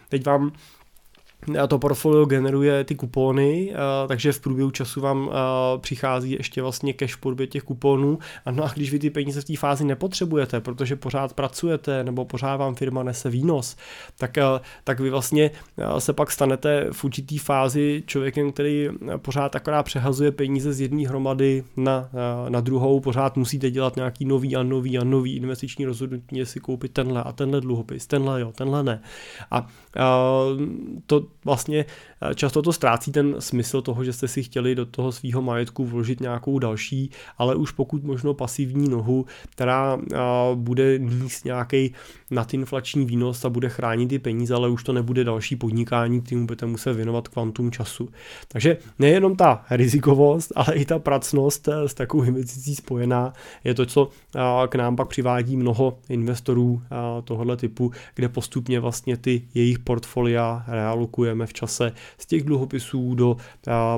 Teď 0.09 0.27
vám 0.27 0.53
to 1.69 1.79
portfolio 1.79 2.25
generuje 2.25 2.85
ty 2.85 2.95
kupóny, 2.95 3.73
takže 4.09 4.33
v 4.33 4.41
průběhu 4.41 4.71
času 4.71 5.01
vám 5.01 5.31
přichází 5.81 6.31
ještě 6.31 6.63
vlastně 6.63 6.95
cash 6.95 7.15
v 7.15 7.21
podobě 7.21 7.47
těch 7.47 7.63
kupónů. 7.63 8.19
A 8.45 8.51
no 8.51 8.65
a 8.65 8.69
když 8.75 8.93
vy 8.93 8.99
ty 8.99 9.11
peníze 9.11 9.41
v 9.41 9.45
té 9.45 9.57
fázi 9.57 9.85
nepotřebujete, 9.85 10.61
protože 10.61 10.97
pořád 10.97 11.33
pracujete 11.33 12.05
nebo 12.05 12.25
pořád 12.25 12.57
vám 12.57 12.75
firma 12.75 13.03
nese 13.03 13.31
výnos, 13.31 13.77
tak, 14.19 14.39
tak 14.85 15.01
vy 15.01 15.11
vlastně 15.11 15.51
se 15.99 16.13
pak 16.13 16.31
stanete 16.31 16.87
v 16.93 17.05
určitý 17.05 17.39
fázi 17.39 18.03
člověkem, 18.07 18.53
který 18.53 18.89
pořád 19.17 19.57
akorát 19.57 19.83
přehazuje 19.83 20.33
peníze 20.33 20.73
z 20.73 20.81
jedné 20.81 21.09
hromady 21.09 21.65
na, 21.77 22.11
na 22.49 22.61
druhou, 22.61 23.01
pořád 23.01 23.37
musíte 23.37 23.71
dělat 23.71 23.97
nějaký 23.97 24.25
nový 24.25 24.57
a 24.57 24.63
nový 24.63 24.99
a 24.99 25.05
nový 25.05 25.37
investiční 25.37 25.85
rozhodnutí, 25.85 26.39
jestli 26.39 26.61
koupit 26.61 26.93
tenhle 26.93 27.23
a 27.23 27.33
tenhle 27.33 27.61
dluhopis, 27.61 28.07
tenhle 28.07 28.41
jo, 28.41 28.53
tenhle 28.57 28.83
ne. 28.83 29.03
A, 29.51 29.57
a 29.57 29.67
to 31.07 31.27
vlastně 31.45 31.85
často 32.35 32.63
to 32.63 32.73
ztrácí 32.73 33.13
ten 33.13 33.37
smysl 33.39 33.83
toho, 33.83 34.05
že 34.05 34.13
jste 34.13 34.29
si 34.29 34.43
chtěli 34.43 34.75
do 34.75 34.87
toho 34.87 35.13
svého 35.13 35.43
majetku 35.43 35.85
vložit 35.85 36.21
nějakou 36.21 36.59
další, 36.59 37.11
ale 37.39 37.55
už 37.55 37.71
pokud 37.71 38.05
možno 38.05 38.35
pasivní 38.35 38.89
nohu, 38.89 39.27
která 39.51 39.99
eh, 40.01 40.17
bude 40.55 40.99
níst 40.99 41.45
nějaký 41.45 41.93
nadinflační 42.31 43.05
výnos 43.05 43.45
a 43.45 43.49
bude 43.49 43.69
chránit 43.69 44.09
ty 44.09 44.19
peníze, 44.19 44.55
ale 44.55 44.69
už 44.69 44.85
to 44.85 44.93
nebude 44.93 45.25
další 45.25 45.57
podnikání, 45.57 46.21
kterému 46.21 46.47
budete 46.47 46.67
muset 46.67 46.93
věnovat 46.93 47.29
kvantum 47.29 47.71
času. 47.71 48.09
Takže 48.49 48.77
nejenom 48.99 49.37
ta 49.37 49.65
rizikovost, 49.71 50.53
ale 50.57 50.75
i 50.75 50.85
ta 50.85 50.99
pracnost 50.99 51.69
eh, 51.69 51.89
s 51.89 51.95
takovou 51.95 52.23
investicí 52.23 52.75
spojená 52.75 53.33
je 53.65 53.75
to, 53.75 53.87
co 53.87 54.09
k 54.69 54.75
nám 54.75 54.97
pak 54.97 55.09
přivádí 55.09 55.57
mnoho 55.57 55.99
investorů 56.09 56.83
tohoto 57.25 57.57
typu, 57.57 57.93
kde 58.15 58.29
postupně 58.29 58.81
vlastně 58.81 59.17
ty 59.17 59.43
jejich 59.55 59.79
portfolia 59.79 60.65
realokujeme 60.69 61.47
v 61.47 61.53
čase 61.53 61.93
z 62.19 62.27
těch 62.27 62.45
dluhopisů 62.45 63.15
do 63.15 63.37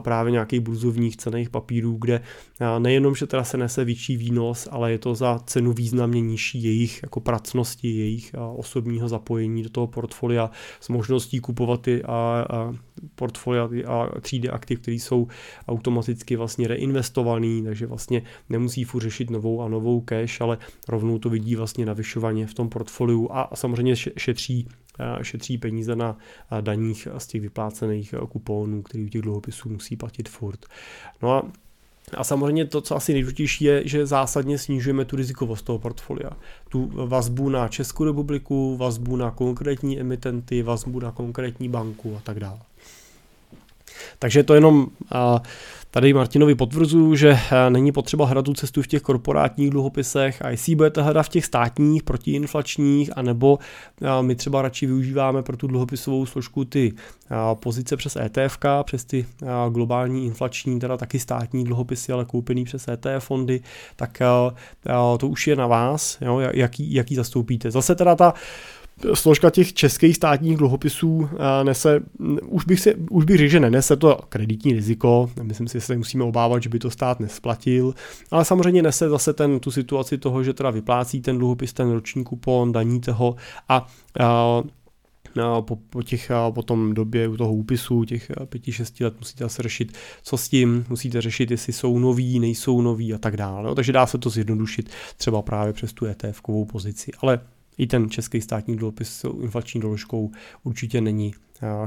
právě 0.03 0.33
nějakých 0.33 0.61
burzovních 0.61 1.16
cených 1.16 1.51
papírů, 1.51 1.96
kde 2.01 2.20
nejenom, 2.79 3.14
že 3.14 3.27
teda 3.27 3.44
se 3.44 3.57
nese 3.57 3.85
větší 3.85 4.16
výnos, 4.16 4.68
ale 4.70 4.92
je 4.92 4.98
to 4.98 5.14
za 5.14 5.38
cenu 5.46 5.72
významně 5.72 6.20
nižší 6.20 6.62
jejich 6.62 7.01
jako 7.03 7.20
pracnosti, 7.20 7.88
jejich 7.88 8.35
osobního 8.57 9.09
zapojení 9.09 9.62
do 9.62 9.70
toho 9.70 9.87
portfolia 9.87 10.51
s 10.81 10.88
možností 10.88 11.40
kupovat 11.40 11.81
ty 11.83 12.03
a, 12.03 12.46
a 12.51 12.72
portfolia 13.14 13.68
a 13.87 14.20
třídy 14.20 14.48
aktiv, 14.48 14.81
které 14.81 14.94
jsou 14.94 15.27
automaticky 15.68 16.37
vlastně 16.37 16.68
reinvestovaný, 16.68 17.62
takže 17.62 17.87
vlastně 17.87 18.22
nemusí 18.48 18.85
furt 18.85 19.03
řešit 19.03 19.31
novou 19.31 19.62
a 19.62 19.68
novou 19.68 20.01
cash, 20.01 20.40
ale 20.40 20.59
rovnou 20.88 21.18
to 21.18 21.31
vidí 21.31 21.57
vlastně 21.57 21.87
navyšovaně 21.87 22.46
v 22.46 22.55
tom 22.55 22.68
portfoliu 22.68 23.29
a 23.33 23.51
samozřejmě 23.55 23.96
šetří 23.96 24.68
šetří 25.22 25.59
peníze 25.59 25.96
na 25.96 26.16
daních 26.61 27.09
z 27.18 27.26
těch 27.26 27.40
vyplácených 27.40 28.14
kuponů, 28.28 28.83
který 28.83 29.05
u 29.05 29.09
těch 29.09 29.22
dluhopisů 29.22 29.68
musí 29.68 29.96
platit 29.96 30.28
furt. 30.28 30.66
No 31.22 31.33
a 31.33 31.42
a 32.16 32.24
samozřejmě 32.24 32.64
to, 32.64 32.81
co 32.81 32.96
asi 32.96 33.12
nejdůležitější 33.12 33.64
je, 33.64 33.88
že 33.88 34.07
zásadně 34.07 34.59
snižujeme 34.59 35.05
tu 35.05 35.16
rizikovost 35.16 35.64
toho 35.64 35.78
portfolia. 35.78 36.31
Tu 36.68 36.90
vazbu 37.07 37.48
na 37.48 37.68
Českou 37.68 38.05
republiku, 38.05 38.76
vazbu 38.76 39.16
na 39.16 39.31
konkrétní 39.31 40.00
emitenty, 40.00 40.62
vazbu 40.62 41.00
na 41.00 41.11
konkrétní 41.11 41.68
banku 41.68 42.16
a 42.16 42.20
tak 42.20 42.40
dále. 42.40 42.59
Takže 44.18 44.42
to 44.42 44.55
jenom 44.55 44.87
a, 45.11 45.42
Tady 45.94 46.12
Martinovi 46.12 46.55
potvrzuju, 46.55 47.14
že 47.14 47.38
není 47.68 47.92
potřeba 47.92 48.26
hledat 48.26 48.44
tu 48.44 48.55
cestu 48.55 48.83
v 48.83 48.87
těch 48.87 49.02
korporátních 49.02 49.70
dluhopisech 49.70 50.42
a 50.42 50.50
jestli 50.50 50.74
budete 50.74 51.02
hledat 51.02 51.22
v 51.22 51.28
těch 51.28 51.44
státních 51.44 52.02
protiinflačních, 52.02 53.11
anebo 53.16 53.59
my 54.20 54.35
třeba 54.35 54.62
radši 54.62 54.87
využíváme 54.87 55.42
pro 55.42 55.57
tu 55.57 55.66
dluhopisovou 55.66 56.26
složku 56.26 56.64
ty 56.64 56.92
pozice 57.55 57.96
přes 57.96 58.16
ETF, 58.16 58.59
přes 58.83 59.05
ty 59.05 59.26
globální 59.70 60.26
inflační, 60.26 60.81
teda 60.81 60.96
taky 60.96 61.18
státní 61.18 61.64
dluhopisy, 61.64 62.12
ale 62.12 62.24
koupený 62.24 62.64
přes 62.64 62.88
ETF 62.88 63.24
fondy, 63.24 63.61
tak 63.96 64.18
to 65.18 65.28
už 65.28 65.46
je 65.46 65.57
na 65.57 65.66
vás, 65.66 66.18
jo, 66.20 66.38
jaký, 66.38 66.94
jaký 66.94 67.14
zastoupíte. 67.14 67.70
Zase 67.70 67.94
teda 67.94 68.14
ta 68.14 68.35
složka 69.14 69.50
těch 69.50 69.72
českých 69.72 70.16
státních 70.16 70.57
dluhopisů 70.57 71.28
nese, 71.62 72.00
už 72.46 72.64
bych, 72.64 72.81
si, 72.81 72.94
už 72.94 73.24
bych 73.24 73.37
řekl, 73.37 73.50
že 73.50 73.61
nenese 73.61 73.96
to 73.96 74.20
kreditní 74.28 74.72
riziko, 74.72 75.31
myslím 75.42 75.68
si, 75.68 75.76
že 75.76 75.81
se 75.81 75.96
musíme 75.96 76.24
obávat, 76.24 76.62
že 76.62 76.68
by 76.68 76.78
to 76.78 76.90
stát 76.90 77.20
nesplatil, 77.20 77.94
ale 78.31 78.44
samozřejmě 78.44 78.83
nese 78.83 79.09
zase 79.09 79.33
ten, 79.33 79.61
tu 79.61 79.70
situaci 79.70 80.18
toho, 80.18 80.44
že 80.44 80.52
teda 80.52 80.70
vyplácí 80.70 81.20
ten 81.20 81.38
dluhopis, 81.38 81.72
ten 81.72 81.90
roční 81.90 82.24
kupon, 82.24 82.72
daníte 82.72 83.12
ho 83.12 83.37
a, 83.68 83.87
a 84.20 84.62
po, 85.61 85.76
po, 85.76 86.02
těch, 86.02 86.31
po 86.55 86.62
tom 86.62 86.94
době 86.94 87.28
u 87.28 87.37
toho 87.37 87.52
úpisu, 87.52 88.05
těch 88.05 88.31
pěti, 88.48 88.72
šesti 88.72 89.05
let 89.05 89.14
musíte 89.18 89.48
se 89.48 89.62
řešit, 89.62 89.98
co 90.22 90.37
s 90.37 90.48
tím, 90.48 90.85
musíte 90.88 91.20
řešit, 91.20 91.50
jestli 91.50 91.72
jsou 91.72 91.98
noví, 91.98 92.40
nejsou 92.40 92.81
noví 92.81 93.14
a 93.14 93.18
tak 93.18 93.37
dále. 93.37 93.74
Takže 93.74 93.92
dá 93.92 94.07
se 94.07 94.18
to 94.18 94.31
zjednodušit 94.31 94.90
třeba 95.16 95.42
právě 95.42 95.72
přes 95.72 95.92
tu 95.92 96.07
ETF-kovou 96.07 96.64
pozici. 96.64 97.11
Ale 97.18 97.40
i 97.78 97.87
ten 97.87 98.11
český 98.11 98.40
státní 98.40 98.76
dluhopis 98.76 99.08
s 99.08 99.28
inflační 99.42 99.80
doložkou 99.80 100.30
určitě 100.62 101.00
není 101.00 101.35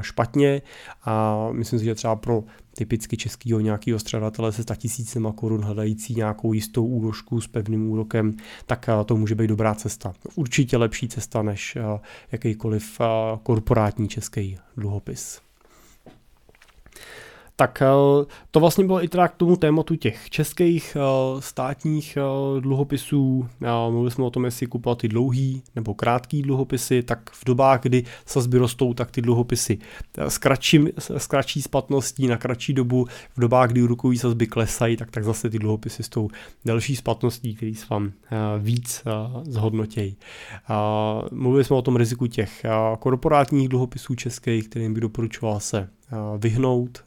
špatně 0.00 0.62
a 1.04 1.48
myslím 1.52 1.78
si, 1.78 1.84
že 1.84 1.94
třeba 1.94 2.16
pro 2.16 2.44
typicky 2.76 3.16
českého 3.16 3.60
nějakého 3.60 3.98
střadatele 3.98 4.52
se 4.52 4.64
tisícema 4.76 5.32
korun 5.32 5.64
hledající 5.64 6.14
nějakou 6.14 6.52
jistou 6.52 6.86
úložku 6.86 7.40
s 7.40 7.46
pevným 7.46 7.90
úrokem, 7.90 8.34
tak 8.66 8.88
to 9.06 9.16
může 9.16 9.34
být 9.34 9.46
dobrá 9.46 9.74
cesta. 9.74 10.12
Určitě 10.34 10.76
lepší 10.76 11.08
cesta 11.08 11.42
než 11.42 11.78
jakýkoliv 12.32 13.00
korporátní 13.42 14.08
český 14.08 14.58
dluhopis 14.76 15.40
tak 17.56 17.82
eh, 17.82 17.86
to 18.50 18.60
vlastně 18.60 18.84
bylo 18.84 19.04
i 19.04 19.08
teda 19.08 19.28
k 19.28 19.36
tomu 19.36 19.56
tématu 19.56 19.96
těch 19.96 20.30
českých 20.30 20.96
eh, 20.96 21.40
státních 21.40 22.16
eh, 22.16 22.60
dluhopisů. 22.60 23.48
Mluvili 23.90 24.10
jsme 24.10 24.24
o 24.24 24.30
tom, 24.30 24.44
jestli 24.44 24.66
kupovat 24.66 24.98
ty 24.98 25.08
dlouhý 25.08 25.62
nebo 25.74 25.94
krátký 25.94 26.42
dluhopisy, 26.42 27.02
tak 27.02 27.30
v 27.30 27.44
dobách, 27.44 27.82
kdy 27.82 28.04
sazby 28.26 28.58
rostou, 28.58 28.94
tak 28.94 29.10
ty 29.10 29.22
dluhopisy 29.22 29.78
s, 30.18 30.38
kratší, 31.26 31.62
splatností 31.62 32.26
na 32.26 32.36
kratší 32.36 32.72
dobu, 32.72 33.06
v 33.36 33.40
dobách, 33.40 33.70
kdy 33.70 33.82
úrokové 33.82 34.16
sazby 34.16 34.46
klesají, 34.46 34.96
tak, 34.96 35.10
tak 35.10 35.24
zase 35.24 35.50
ty 35.50 35.58
dluhopisy 35.58 36.02
s 36.02 36.08
tou 36.08 36.28
delší 36.64 36.96
splatností, 36.96 37.54
který 37.54 37.74
se 37.74 37.86
vám 37.90 38.12
víc 38.58 39.04
zhodnotějí. 39.42 40.16
Mluvili 41.32 41.64
jsme 41.64 41.76
o 41.76 41.82
tom 41.82 41.96
riziku 41.96 42.26
těch 42.26 42.64
korporátních 42.98 43.68
dluhopisů 43.68 44.14
českých, 44.14 44.68
kterým 44.68 44.94
by 44.94 45.00
doporučoval 45.00 45.60
se 45.60 45.88
vyhnout. 46.38 47.04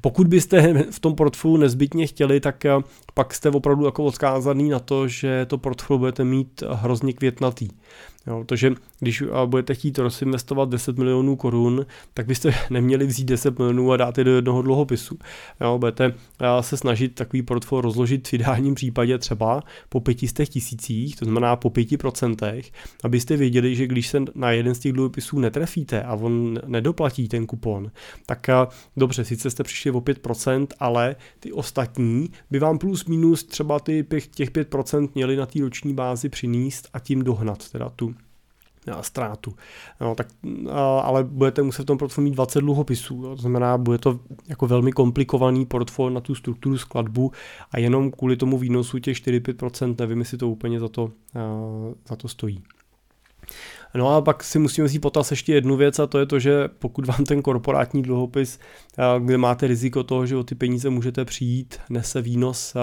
Pokud 0.00 0.26
byste 0.26 0.82
v 0.90 1.00
tom 1.00 1.14
portfoliu 1.14 1.56
nezbytně 1.56 2.06
chtěli, 2.06 2.40
tak 2.40 2.64
pak 3.14 3.34
jste 3.34 3.50
opravdu 3.50 3.84
jako 3.84 4.04
odkázaný 4.04 4.68
na 4.68 4.78
to, 4.78 5.08
že 5.08 5.46
to 5.46 5.58
portfolio 5.58 5.98
budete 5.98 6.24
mít 6.24 6.62
hrozně 6.72 7.12
květnatý. 7.12 7.68
Jo, 8.26 8.44
protože 8.44 8.72
když 9.00 9.24
budete 9.46 9.74
chtít 9.74 9.98
rozinvestovat 9.98 10.68
10 10.68 10.98
milionů 10.98 11.36
korun, 11.36 11.86
tak 12.14 12.26
byste 12.26 12.54
neměli 12.70 13.06
vzít 13.06 13.24
10 13.24 13.58
milionů 13.58 13.92
a 13.92 13.96
dát 13.96 14.18
je 14.18 14.24
do 14.24 14.36
jednoho 14.36 14.62
dluhopisu. 14.62 15.18
Jo, 15.60 15.78
budete 15.78 16.14
se 16.60 16.76
snažit 16.76 17.14
takový 17.14 17.42
portfolio 17.42 17.80
rozložit 17.80 18.28
v 18.28 18.34
ideálním 18.34 18.74
případě 18.74 19.18
třeba 19.18 19.62
po 19.88 20.00
500 20.00 20.48
tisících, 20.48 21.16
to 21.16 21.24
znamená 21.24 21.56
po 21.56 21.70
5%, 21.70 22.62
abyste 23.04 23.36
věděli, 23.36 23.76
že 23.76 23.86
když 23.86 24.08
se 24.08 24.22
na 24.34 24.50
jeden 24.50 24.74
z 24.74 24.78
těch 24.78 24.92
dluhopisů 24.92 25.38
netrefíte 25.38 26.02
a 26.02 26.14
on 26.14 26.58
nedoplatí 26.66 27.28
ten 27.28 27.46
kupon, 27.46 27.90
tak 28.26 28.46
dobře, 28.96 29.24
sice 29.24 29.50
jste 29.50 29.62
přišli 29.62 29.90
o 29.90 30.00
5%, 30.00 30.66
ale 30.80 31.16
ty 31.40 31.52
ostatní 31.52 32.30
by 32.50 32.58
vám 32.58 32.78
plus 32.78 33.04
minus 33.04 33.44
třeba 33.44 33.80
ty, 33.80 34.06
těch 34.30 34.50
5% 34.50 35.08
měli 35.14 35.36
na 35.36 35.46
té 35.46 35.60
roční 35.60 35.94
bázi 35.94 36.28
přinést 36.28 36.88
a 36.92 36.98
tím 36.98 37.22
dohnat 37.22 37.70
teda 37.70 37.88
tu 37.88 38.15
ztrátu. 39.00 39.54
No, 40.00 40.14
tak, 40.14 40.28
ale 41.02 41.24
budete 41.24 41.62
muset 41.62 41.82
v 41.82 41.86
tom 41.86 41.98
portfoliu 41.98 42.30
mít 42.30 42.34
20 42.34 42.60
dluhopisů, 42.60 43.22
to 43.22 43.36
znamená, 43.36 43.78
bude 43.78 43.98
to 43.98 44.20
jako 44.48 44.66
velmi 44.66 44.92
komplikovaný 44.92 45.66
portfolio 45.66 46.14
na 46.14 46.20
tu 46.20 46.34
strukturu 46.34 46.78
skladbu 46.78 47.32
a 47.72 47.78
jenom 47.78 48.10
kvůli 48.10 48.36
tomu 48.36 48.58
výnosu 48.58 48.98
těch 48.98 49.16
4-5% 49.16 49.96
nevím, 49.98 50.18
jestli 50.18 50.38
to 50.38 50.48
úplně 50.48 50.80
za 50.80 50.88
to, 50.88 51.10
za 52.08 52.16
to 52.16 52.28
stojí. 52.28 52.62
No 53.96 54.08
a 54.08 54.20
pak 54.20 54.44
si 54.44 54.58
musíme 54.58 54.86
vzít 54.86 54.98
potaz 54.98 55.30
ještě 55.30 55.54
jednu 55.54 55.76
věc 55.76 55.98
a 55.98 56.06
to 56.06 56.18
je 56.18 56.26
to, 56.26 56.38
že 56.38 56.68
pokud 56.78 57.06
vám 57.06 57.24
ten 57.24 57.42
korporátní 57.42 58.02
dluhopis, 58.02 58.58
kde 59.18 59.38
máte 59.38 59.66
riziko 59.66 60.02
toho, 60.02 60.26
že 60.26 60.36
o 60.36 60.44
ty 60.44 60.54
peníze 60.54 60.90
můžete 60.90 61.24
přijít, 61.24 61.78
nese 61.90 62.22
výnos 62.22 62.74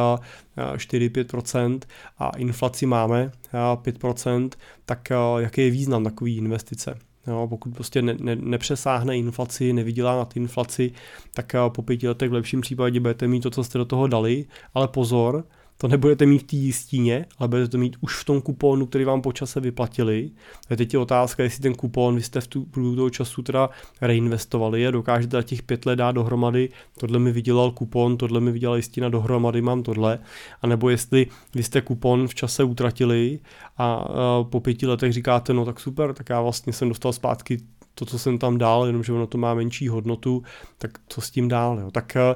4-5% 0.57 1.79
a 2.17 2.29
inflaci 2.29 2.85
máme 2.85 3.31
5%, 3.53 4.49
tak 4.85 5.09
jaký 5.37 5.61
je 5.61 5.71
význam 5.71 6.03
takové 6.03 6.31
investice? 6.31 6.97
Jo, 7.27 7.47
pokud 7.49 7.73
prostě 7.73 8.01
ne, 8.01 8.15
ne, 8.19 8.35
nepřesáhne 8.35 9.17
inflaci, 9.17 9.73
nevydělá 9.73 10.17
nad 10.17 10.37
inflaci, 10.37 10.91
tak 11.33 11.55
po 11.67 11.81
pěti 11.81 12.07
letech 12.07 12.29
v 12.29 12.33
lepším 12.33 12.61
případě 12.61 12.99
budete 12.99 13.27
mít 13.27 13.41
to, 13.41 13.49
co 13.49 13.63
jste 13.63 13.77
do 13.77 13.85
toho 13.85 14.07
dali, 14.07 14.45
ale 14.73 14.87
pozor, 14.87 15.43
to 15.83 15.87
nebudete 15.87 16.25
mít 16.25 16.39
v 16.39 16.43
té 16.43 16.55
jistíně, 16.55 17.25
ale 17.37 17.47
budete 17.47 17.67
to 17.67 17.77
mít 17.77 17.95
už 18.01 18.15
v 18.15 18.25
tom 18.25 18.41
kuponu, 18.41 18.85
který 18.85 19.03
vám 19.03 19.21
po 19.21 19.33
čase 19.33 19.59
vyplatili. 19.59 20.31
A 20.69 20.75
teď 20.75 20.93
je 20.93 20.99
otázka, 20.99 21.43
jestli 21.43 21.61
ten 21.61 21.75
kupon 21.75 22.15
vy 22.15 22.21
jste 22.21 22.41
v 22.41 22.47
tu, 22.47 22.65
průběhu 22.65 22.95
toho 22.95 23.09
času 23.09 23.41
teda 23.41 23.69
reinvestovali 24.01 24.87
a 24.87 24.91
dokážete 24.91 25.43
těch 25.43 25.63
pět 25.63 25.85
let 25.85 25.95
dát 25.95 26.11
dohromady, 26.11 26.69
tohle 26.99 27.19
mi 27.19 27.31
vydělal 27.31 27.71
kupon, 27.71 28.17
tohle 28.17 28.39
mi 28.39 28.51
vydělala 28.51 28.77
jistina 28.77 29.09
dohromady, 29.09 29.61
mám 29.61 29.83
tohle, 29.83 30.19
a 30.61 30.67
nebo 30.67 30.89
jestli 30.89 31.27
vy 31.55 31.63
jste 31.63 31.81
kupon 31.81 32.27
v 32.27 32.35
čase 32.35 32.63
utratili 32.63 33.39
a, 33.77 33.93
a 33.93 34.43
po 34.43 34.59
pěti 34.59 34.87
letech 34.87 35.13
říkáte, 35.13 35.53
no 35.53 35.65
tak 35.65 35.79
super, 35.79 36.13
tak 36.13 36.29
já 36.29 36.41
vlastně 36.41 36.73
jsem 36.73 36.89
dostal 36.89 37.13
zpátky 37.13 37.57
to, 37.95 38.05
co 38.05 38.19
jsem 38.19 38.37
tam 38.37 38.57
dal, 38.57 38.85
jenomže 38.85 39.13
ono 39.13 39.27
to 39.27 39.37
má 39.37 39.53
menší 39.53 39.87
hodnotu, 39.87 40.43
tak 40.77 40.91
co 41.07 41.21
s 41.21 41.31
tím 41.31 41.47
dál. 41.47 41.79
Jo? 41.79 41.91
Tak 41.91 42.15
eh, 42.15 42.35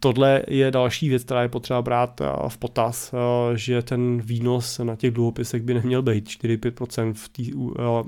tohle 0.00 0.42
je 0.48 0.70
další 0.70 1.08
věc, 1.08 1.24
která 1.24 1.42
je 1.42 1.48
potřeba 1.48 1.82
brát 1.82 2.20
eh, 2.20 2.24
v 2.48 2.58
potaz, 2.58 3.14
eh, 3.14 3.56
že 3.56 3.82
ten 3.82 4.20
výnos 4.20 4.78
na 4.78 4.96
těch 4.96 5.10
dluhopisech 5.10 5.62
by 5.62 5.74
neměl 5.74 6.02
být 6.02 6.28
4-5% 6.28 7.14
v 7.14 7.28
té 7.28 7.42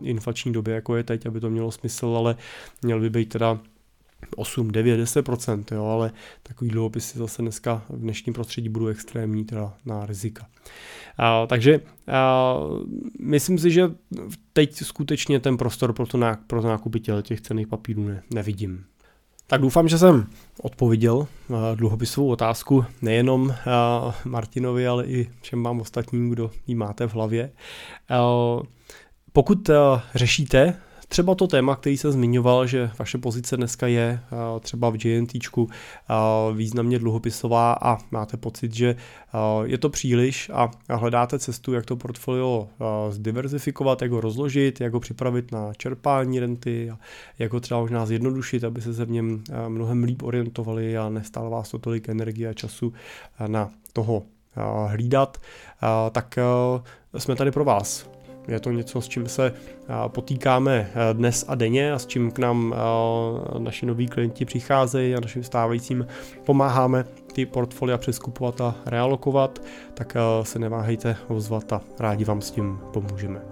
inflační 0.09 0.53
době, 0.53 0.75
jako 0.75 0.97
je 0.97 1.03
teď, 1.03 1.27
aby 1.27 1.41
to 1.41 1.51
mělo 1.51 1.71
smysl, 1.71 2.15
ale 2.19 2.37
měl 2.83 3.01
by 3.01 3.11
být 3.11 3.29
teda 3.29 3.59
8, 4.37 4.71
9, 4.71 5.01
10%, 5.01 5.65
jo, 5.75 5.85
ale 5.85 6.13
takový 6.43 6.71
dluhopisy 6.71 7.19
zase 7.19 7.43
dneska 7.43 7.83
v 7.89 7.99
dnešním 7.99 8.35
prostředí 8.35 8.69
budou 8.69 8.87
extrémní 8.87 9.45
teda 9.45 9.75
na 9.85 10.07
rizika. 10.07 10.47
A, 11.19 11.47
takže 11.47 11.81
a, 12.09 12.55
myslím 13.21 13.59
si, 13.59 13.71
že 13.71 13.91
teď 14.53 14.77
skutečně 14.77 15.41
ten 15.41 15.57
prostor 15.57 15.93
pro 15.93 16.07
to, 16.07 16.19
ná, 16.19 16.39
pro 16.47 16.63
nákupy 16.63 17.01
těch 17.23 17.41
cených 17.41 17.69
papírů 17.69 18.05
ne, 18.05 18.23
nevidím. 18.35 18.85
Tak 19.47 19.61
doufám, 19.61 19.89
že 19.89 19.99
jsem 19.99 20.27
odpověděl 20.63 21.27
dluhopisovou 21.75 22.29
otázku 22.29 22.85
nejenom 23.03 23.55
Martinovi, 24.25 24.87
ale 24.87 25.07
i 25.07 25.31
všem 25.43 25.63
vám 25.63 25.81
ostatním, 25.81 26.31
kdo 26.31 26.51
ji 26.67 26.75
máte 26.75 27.09
v 27.09 27.15
hlavě. 27.15 27.51
Pokud 29.33 29.71
řešíte 30.15 30.77
Třeba 31.13 31.35
to 31.35 31.47
téma, 31.47 31.77
který 31.77 31.99
se 31.99 32.13
zmiňoval, 32.13 32.67
že 32.67 32.91
vaše 32.99 33.19
pozice 33.19 33.57
dneska 33.57 33.87
je 33.87 34.21
eh, 34.23 34.61
třeba 34.61 34.91
v 34.91 35.05
JNT 35.05 35.35
eh, 35.37 35.67
významně 36.55 36.99
dluhopisová 36.99 37.73
a 37.83 37.99
máte 38.11 38.37
pocit, 38.37 38.75
že 38.75 38.89
eh, 38.89 39.39
je 39.65 39.79
to 39.79 39.89
příliš 39.89 40.51
a 40.55 40.71
hledáte 40.91 41.39
cestu, 41.39 41.73
jak 41.73 41.87
to 41.87 41.97
portfolio 41.97 42.69
zdiverzifikovat, 43.11 44.03
jak 44.03 44.11
ho 44.11 44.21
rozložit, 44.21 44.81
jak 44.81 44.93
ho 44.93 45.01
připravit 45.01 45.53
na 45.53 45.75
čerpání 45.75 46.41
renty 46.41 46.93
jak 47.39 47.53
ho 47.53 47.61
třeba 47.61 47.81
možná 47.81 48.07
zjednodušit, 48.07 48.65
aby 48.65 48.81
se 48.81 48.95
se 48.95 49.05
v 49.05 49.11
něm 49.11 49.45
mnohem 49.69 50.05
líp 50.05 50.23
orientovali 50.23 50.99
a 50.99 51.09
nestálo 51.09 51.51
vás 51.51 51.71
to 51.71 51.79
tolik 51.79 52.09
energie 52.09 52.49
a 52.49 52.55
času 52.55 52.93
na 53.47 53.71
toho 53.93 54.23
hlídat, 54.87 55.39
tak 56.13 56.39
jsme 57.19 57.37
tady 57.37 57.51
pro 57.51 57.65
vás. 57.65 58.11
Je 58.51 58.61
to 58.61 58.71
něco, 58.71 59.01
s 59.01 59.09
čím 59.09 59.29
se 59.29 59.53
potýkáme 60.09 60.91
dnes 61.13 61.45
a 61.49 61.55
denně 61.55 61.93
a 61.93 61.99
s 61.99 62.07
čím 62.07 62.31
k 62.31 62.39
nám 62.39 62.75
naši 63.59 63.87
noví 63.87 64.09
klienti 64.09 64.45
přicházejí 64.45 65.15
a 65.15 65.21
našim 65.21 65.45
stávajícím 65.45 66.07
pomáháme 66.45 67.05
ty 67.33 67.47
portfolia 67.47 67.99
přeskupovat 67.99 68.61
a 68.61 68.75
realokovat, 68.87 69.63
tak 69.95 70.17
se 70.43 70.59
neváhejte 70.59 71.17
ozvat 71.29 71.73
a 71.73 71.81
rádi 71.99 72.25
vám 72.25 72.41
s 72.41 72.51
tím 72.51 72.79
pomůžeme. 72.93 73.43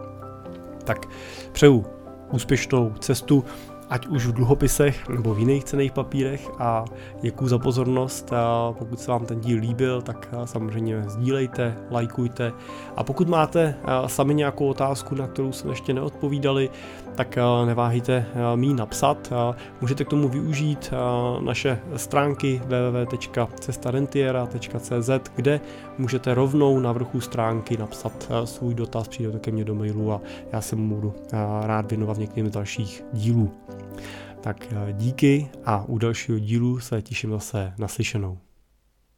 Tak 0.85 1.07
přeju 1.53 1.87
úspěšnou 2.33 2.93
cestu 3.01 3.45
ať 3.91 4.07
už 4.07 4.27
v 4.27 4.33
dluhopisech 4.33 5.09
nebo 5.09 5.35
v 5.35 5.39
jiných 5.39 5.65
cených 5.65 5.93
papírech 5.93 6.49
a 6.59 6.85
děkuji 7.21 7.49
za 7.49 7.59
pozornost. 7.59 8.33
A 8.33 8.73
pokud 8.79 9.01
se 9.01 9.11
vám 9.11 9.27
ten 9.27 9.41
díl 9.41 9.59
líbil, 9.59 10.03
tak 10.03 10.29
samozřejmě 10.45 11.05
sdílejte, 11.07 11.77
lajkujte 11.91 12.53
a 12.97 13.05
pokud 13.05 13.29
máte 13.29 13.75
sami 14.07 14.35
nějakou 14.35 14.69
otázku, 14.69 15.15
na 15.15 15.27
kterou 15.27 15.53
jsme 15.53 15.71
ještě 15.71 15.93
neodpovídali, 15.93 16.71
tak 17.19 17.39
neváhejte 17.67 18.27
mi 18.55 18.75
napsat. 18.75 19.33
Můžete 19.81 20.05
k 20.05 20.09
tomu 20.09 20.29
využít 20.29 20.91
naše 21.41 21.81
stránky 21.97 22.63
www.cestarentiera.cz, 22.65 25.11
kde 25.37 25.61
můžete 25.99 26.35
rovnou 26.35 26.81
na 26.81 26.93
vrchu 26.93 27.21
stránky 27.21 27.77
napsat 27.77 28.33
svůj 28.45 28.75
dotaz, 28.75 29.09
přijde 29.09 29.33
to 29.33 29.39
ke 29.39 29.51
mně 29.51 29.65
do 29.65 29.75
mailu 29.75 30.13
a 30.13 30.21
já 30.53 30.61
se 30.61 30.77
mu 30.77 30.95
budu 30.95 31.15
rád 31.63 31.91
věnovat 31.91 32.17
v 32.17 32.21
některých 32.21 32.53
dalších 32.53 33.05
dílů. 33.13 33.51
Tak 34.41 34.75
díky 34.93 35.49
a 35.65 35.85
u 35.89 35.99
dalšího 35.99 36.39
dílu 36.39 36.81
se 36.81 37.03
těším 37.03 37.31
zase 37.31 37.73
naslyšenou. 37.79 38.39